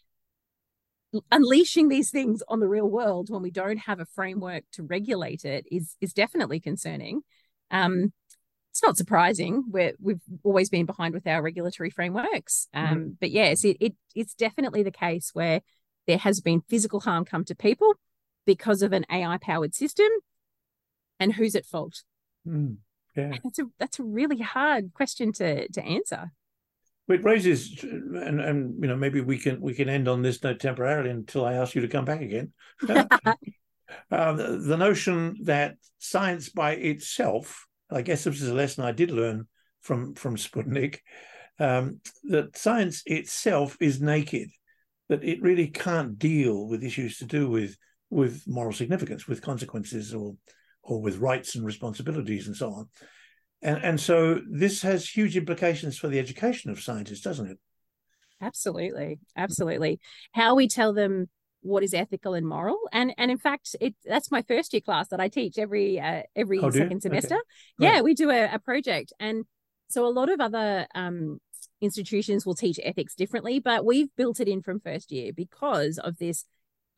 unleashing 1.31 1.89
these 1.89 2.11
things 2.11 2.43
on 2.49 2.61
the 2.61 2.69
real 2.69 2.89
world 2.89 3.31
when 3.31 3.43
we 3.43 3.51
don't 3.51 3.79
have 3.79 4.01
a 4.01 4.07
framework 4.07 4.65
to 4.73 4.83
regulate 4.83 5.45
it 5.45 5.67
is 5.71 5.97
is 6.01 6.13
definitely 6.13 6.61
concerning. 6.61 7.23
Um, 7.71 8.13
it's 8.71 8.83
not 8.83 8.99
surprising. 8.99 9.65
We're, 9.69 9.95
we've 9.99 10.21
always 10.43 10.69
been 10.69 10.85
behind 10.85 11.15
with 11.15 11.27
our 11.27 11.41
regulatory 11.41 11.89
frameworks. 11.89 12.69
Um, 12.75 12.87
mm-hmm. 12.87 13.09
But 13.21 13.31
yes, 13.31 13.65
it, 13.65 13.79
it 13.81 13.95
it's 14.15 14.35
definitely 14.35 14.83
the 14.83 14.91
case 14.91 15.31
where 15.33 15.63
there 16.07 16.19
has 16.19 16.41
been 16.41 16.61
physical 16.69 17.01
harm 17.01 17.25
come 17.25 17.45
to 17.47 17.55
people 17.55 17.95
because 18.45 18.83
of 18.83 18.93
an 18.93 19.07
AI 19.11 19.39
powered 19.39 19.75
system. 19.75 20.09
And 21.19 21.33
who's 21.33 21.57
at 21.57 21.67
fault? 21.67 22.03
Mm, 22.47 22.77
yeah. 23.17 23.33
That's 23.43 23.59
a 23.59 23.65
that's 23.79 23.99
a 23.99 24.05
really 24.05 24.39
hard 24.39 24.93
question 24.93 25.33
to 25.35 25.69
to 25.69 25.83
answer. 25.83 26.33
It 27.09 27.23
raises, 27.23 27.85
and, 27.85 28.41
and 28.41 28.83
you 28.83 28.89
know, 28.89 28.97
maybe 28.97 29.21
we 29.21 29.39
can 29.39 29.61
we 29.61 29.75
can 29.75 29.89
end 29.89 30.09
on 30.09 30.23
this 30.23 30.43
note 30.43 30.59
temporarily 30.59 31.11
until 31.11 31.45
I 31.45 31.55
ask 31.55 31.75
you 31.75 31.83
to 31.83 31.89
come 31.89 32.05
back 32.05 32.21
again. 32.21 32.53
uh, 32.89 33.35
the, 34.11 34.61
the 34.67 34.77
notion 34.77 35.37
that 35.45 35.77
science 35.99 36.49
by 36.49 36.73
itself, 36.73 37.67
I 37.91 38.03
guess 38.03 38.25
this 38.25 38.43
is 38.43 38.49
a 38.49 38.55
lesson 38.55 38.85
I 38.85 38.93
did 38.93 39.13
learn 39.13 39.47
from 39.83 40.15
from 40.15 40.37
Sputnik, 40.37 40.99
um, 41.61 42.01
that 42.25 42.57
science 42.57 43.03
itself 43.07 43.77
is 43.81 44.01
naked, 44.01 44.51
that 45.09 45.23
it 45.25 45.41
really 45.41 45.69
can't 45.69 46.19
deal 46.19 46.67
with 46.67 46.83
issues 46.83 47.19
to 47.19 47.25
do 47.25 47.49
with 47.49 47.77
with 48.11 48.43
moral 48.47 48.73
significance, 48.73 49.29
with 49.29 49.43
consequences, 49.43 50.13
or 50.13 50.35
or 50.87 51.01
with 51.01 51.19
rights 51.19 51.55
and 51.55 51.65
responsibilities 51.65 52.47
and 52.47 52.57
so 52.57 52.71
on. 52.71 52.89
And, 53.63 53.83
and 53.83 54.01
so 54.01 54.41
this 54.49 54.83
has 54.83 55.09
huge 55.09 55.37
implications 55.37 55.99
for 55.99 56.09
the 56.09 56.19
education 56.19 56.71
of 56.71 56.81
scientists, 56.81 57.23
doesn't 57.23 57.47
it? 57.47 57.59
Absolutely. 58.41 59.19
Absolutely. 59.37 59.99
How 60.33 60.55
we 60.55 60.69
tell 60.69 60.93
them 60.93 61.29
what 61.63 61.83
is 61.83 61.93
ethical 61.93 62.35
and 62.35 62.47
moral 62.47 62.79
and 62.93 63.13
and 63.19 63.29
in 63.29 63.39
fact 63.39 63.75
it 63.81 63.93
that's 64.05 64.31
my 64.31 64.41
first 64.43 64.73
year 64.73 64.81
class 64.81 65.09
that 65.09 65.19
i 65.19 65.27
teach 65.27 65.59
every 65.59 65.99
uh, 65.99 66.23
every 66.37 66.61
oh, 66.61 66.71
second 66.71 67.01
semester 67.01 67.35
okay. 67.35 67.43
yeah 67.79 68.01
we 68.03 68.15
do 68.15 68.31
a, 68.31 68.45
a, 68.55 68.59
project 68.61 69.13
and 69.19 69.45
so 69.89 70.07
a 70.07 70.09
lot 70.09 70.29
of 70.29 70.41
other 70.41 70.87
um, 70.95 71.41
institutions 71.81 72.47
will 72.47 72.55
teach 72.55 72.79
ethics 72.85 73.17
differently 73.17 73.59
but 73.59 73.85
we've 73.85 74.15
built 74.17 74.39
it 74.39 74.47
in 74.47 74.63
from 74.63 74.79
first 74.79 75.11
year 75.11 75.33
because 75.35 75.99
of 75.99 76.19
this 76.19 76.45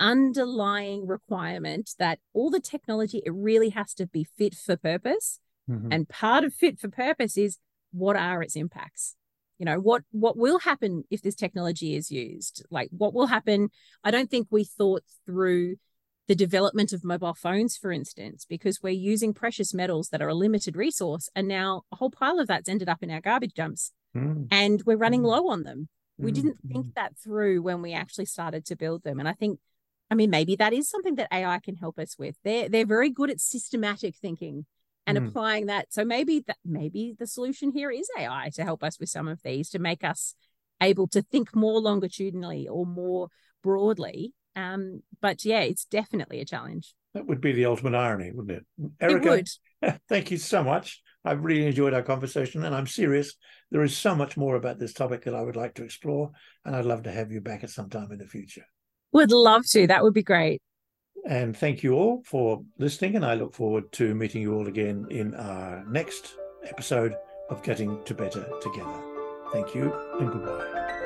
underlying 0.00 1.06
requirement 1.06 1.90
that 1.98 2.18
all 2.32 2.50
the 2.50 2.60
technology 2.60 3.22
it 3.24 3.32
really 3.34 3.70
has 3.70 3.94
to 3.94 4.06
be 4.06 4.24
fit 4.24 4.54
for 4.54 4.76
purpose 4.76 5.40
Mm-hmm. 5.68 5.92
And 5.92 6.08
part 6.08 6.44
of 6.44 6.54
fit 6.54 6.78
for 6.78 6.88
purpose 6.88 7.36
is 7.36 7.58
what 7.92 8.16
are 8.16 8.42
its 8.42 8.56
impacts? 8.56 9.16
You 9.58 9.66
know, 9.66 9.80
what 9.80 10.02
what 10.12 10.36
will 10.36 10.60
happen 10.60 11.04
if 11.10 11.20
this 11.20 11.34
technology 11.34 11.94
is 11.96 12.10
used? 12.10 12.64
Like 12.70 12.88
what 12.90 13.12
will 13.12 13.26
happen? 13.26 13.70
I 14.04 14.10
don't 14.10 14.30
think 14.30 14.48
we 14.50 14.64
thought 14.64 15.02
through 15.26 15.76
the 16.28 16.34
development 16.34 16.92
of 16.92 17.04
mobile 17.04 17.34
phones, 17.34 17.76
for 17.76 17.90
instance, 17.90 18.46
because 18.48 18.82
we're 18.82 18.90
using 18.90 19.32
precious 19.32 19.72
metals 19.72 20.10
that 20.10 20.22
are 20.22 20.28
a 20.28 20.34
limited 20.34 20.76
resource. 20.76 21.28
And 21.34 21.48
now 21.48 21.82
a 21.90 21.96
whole 21.96 22.10
pile 22.10 22.38
of 22.38 22.46
that's 22.46 22.68
ended 22.68 22.88
up 22.88 23.02
in 23.02 23.10
our 23.10 23.20
garbage 23.20 23.54
dumps 23.54 23.92
mm. 24.14 24.46
and 24.50 24.82
we're 24.84 24.96
running 24.96 25.22
mm. 25.22 25.26
low 25.26 25.48
on 25.48 25.64
them. 25.64 25.88
We 26.18 26.30
mm. 26.30 26.34
didn't 26.34 26.58
think 26.70 26.86
mm. 26.86 26.94
that 26.94 27.16
through 27.16 27.62
when 27.62 27.82
we 27.82 27.94
actually 27.94 28.26
started 28.26 28.66
to 28.66 28.76
build 28.76 29.04
them. 29.04 29.18
And 29.18 29.28
I 29.28 29.32
think, 29.32 29.58
I 30.10 30.14
mean, 30.14 30.30
maybe 30.30 30.56
that 30.56 30.72
is 30.72 30.88
something 30.88 31.16
that 31.16 31.28
AI 31.32 31.58
can 31.58 31.76
help 31.76 31.98
us 31.98 32.16
with. 32.18 32.36
They're, 32.42 32.68
they're 32.68 32.86
very 32.86 33.10
good 33.10 33.30
at 33.30 33.40
systematic 33.40 34.16
thinking 34.16 34.64
and 35.06 35.18
mm. 35.18 35.28
applying 35.28 35.66
that. 35.66 35.92
So 35.92 36.04
maybe 36.04 36.44
that 36.46 36.56
maybe 36.64 37.14
the 37.18 37.26
solution 37.26 37.72
here 37.72 37.90
is 37.90 38.08
AI 38.18 38.50
to 38.54 38.64
help 38.64 38.82
us 38.82 38.98
with 38.98 39.08
some 39.08 39.28
of 39.28 39.42
these 39.42 39.70
to 39.70 39.78
make 39.78 40.04
us 40.04 40.34
able 40.80 41.08
to 41.08 41.22
think 41.22 41.54
more 41.54 41.80
longitudinally 41.80 42.68
or 42.68 42.86
more 42.86 43.28
broadly. 43.62 44.34
Um, 44.56 45.02
but 45.20 45.44
yeah, 45.44 45.60
it's 45.60 45.84
definitely 45.84 46.40
a 46.40 46.44
challenge. 46.44 46.94
That 47.14 47.26
would 47.26 47.40
be 47.40 47.52
the 47.52 47.66
ultimate 47.66 47.94
irony, 47.94 48.32
wouldn't 48.32 48.58
it? 48.58 48.66
Erica, 49.00 49.32
it 49.32 49.48
would. 49.82 50.00
thank 50.08 50.30
you 50.30 50.36
so 50.36 50.62
much. 50.62 51.02
I've 51.24 51.44
really 51.44 51.66
enjoyed 51.66 51.94
our 51.94 52.02
conversation, 52.02 52.64
and 52.64 52.74
I'm 52.74 52.86
serious. 52.86 53.34
There 53.70 53.82
is 53.82 53.96
so 53.96 54.14
much 54.14 54.36
more 54.36 54.56
about 54.56 54.78
this 54.78 54.92
topic 54.92 55.24
that 55.24 55.34
I 55.34 55.42
would 55.42 55.56
like 55.56 55.74
to 55.74 55.84
explore, 55.84 56.30
and 56.64 56.76
I'd 56.76 56.84
love 56.84 57.02
to 57.04 57.12
have 57.12 57.32
you 57.32 57.40
back 57.40 57.64
at 57.64 57.70
some 57.70 57.90
time 57.90 58.12
in 58.12 58.18
the 58.18 58.26
future. 58.26 58.64
Would 59.12 59.32
love 59.32 59.64
to. 59.70 59.86
That 59.86 60.02
would 60.02 60.14
be 60.14 60.22
great. 60.22 60.60
And 61.26 61.56
thank 61.56 61.82
you 61.82 61.94
all 61.94 62.22
for 62.24 62.62
listening, 62.78 63.16
and 63.16 63.24
I 63.24 63.34
look 63.34 63.54
forward 63.54 63.90
to 63.92 64.14
meeting 64.14 64.42
you 64.42 64.54
all 64.54 64.66
again 64.66 65.06
in 65.10 65.34
our 65.34 65.84
next 65.86 66.34
episode 66.64 67.14
of 67.50 67.62
Getting 67.62 68.02
to 68.04 68.14
Better 68.14 68.48
Together. 68.62 69.02
Thank 69.52 69.74
you 69.74 69.92
and 70.20 70.30
goodbye. 70.30 70.97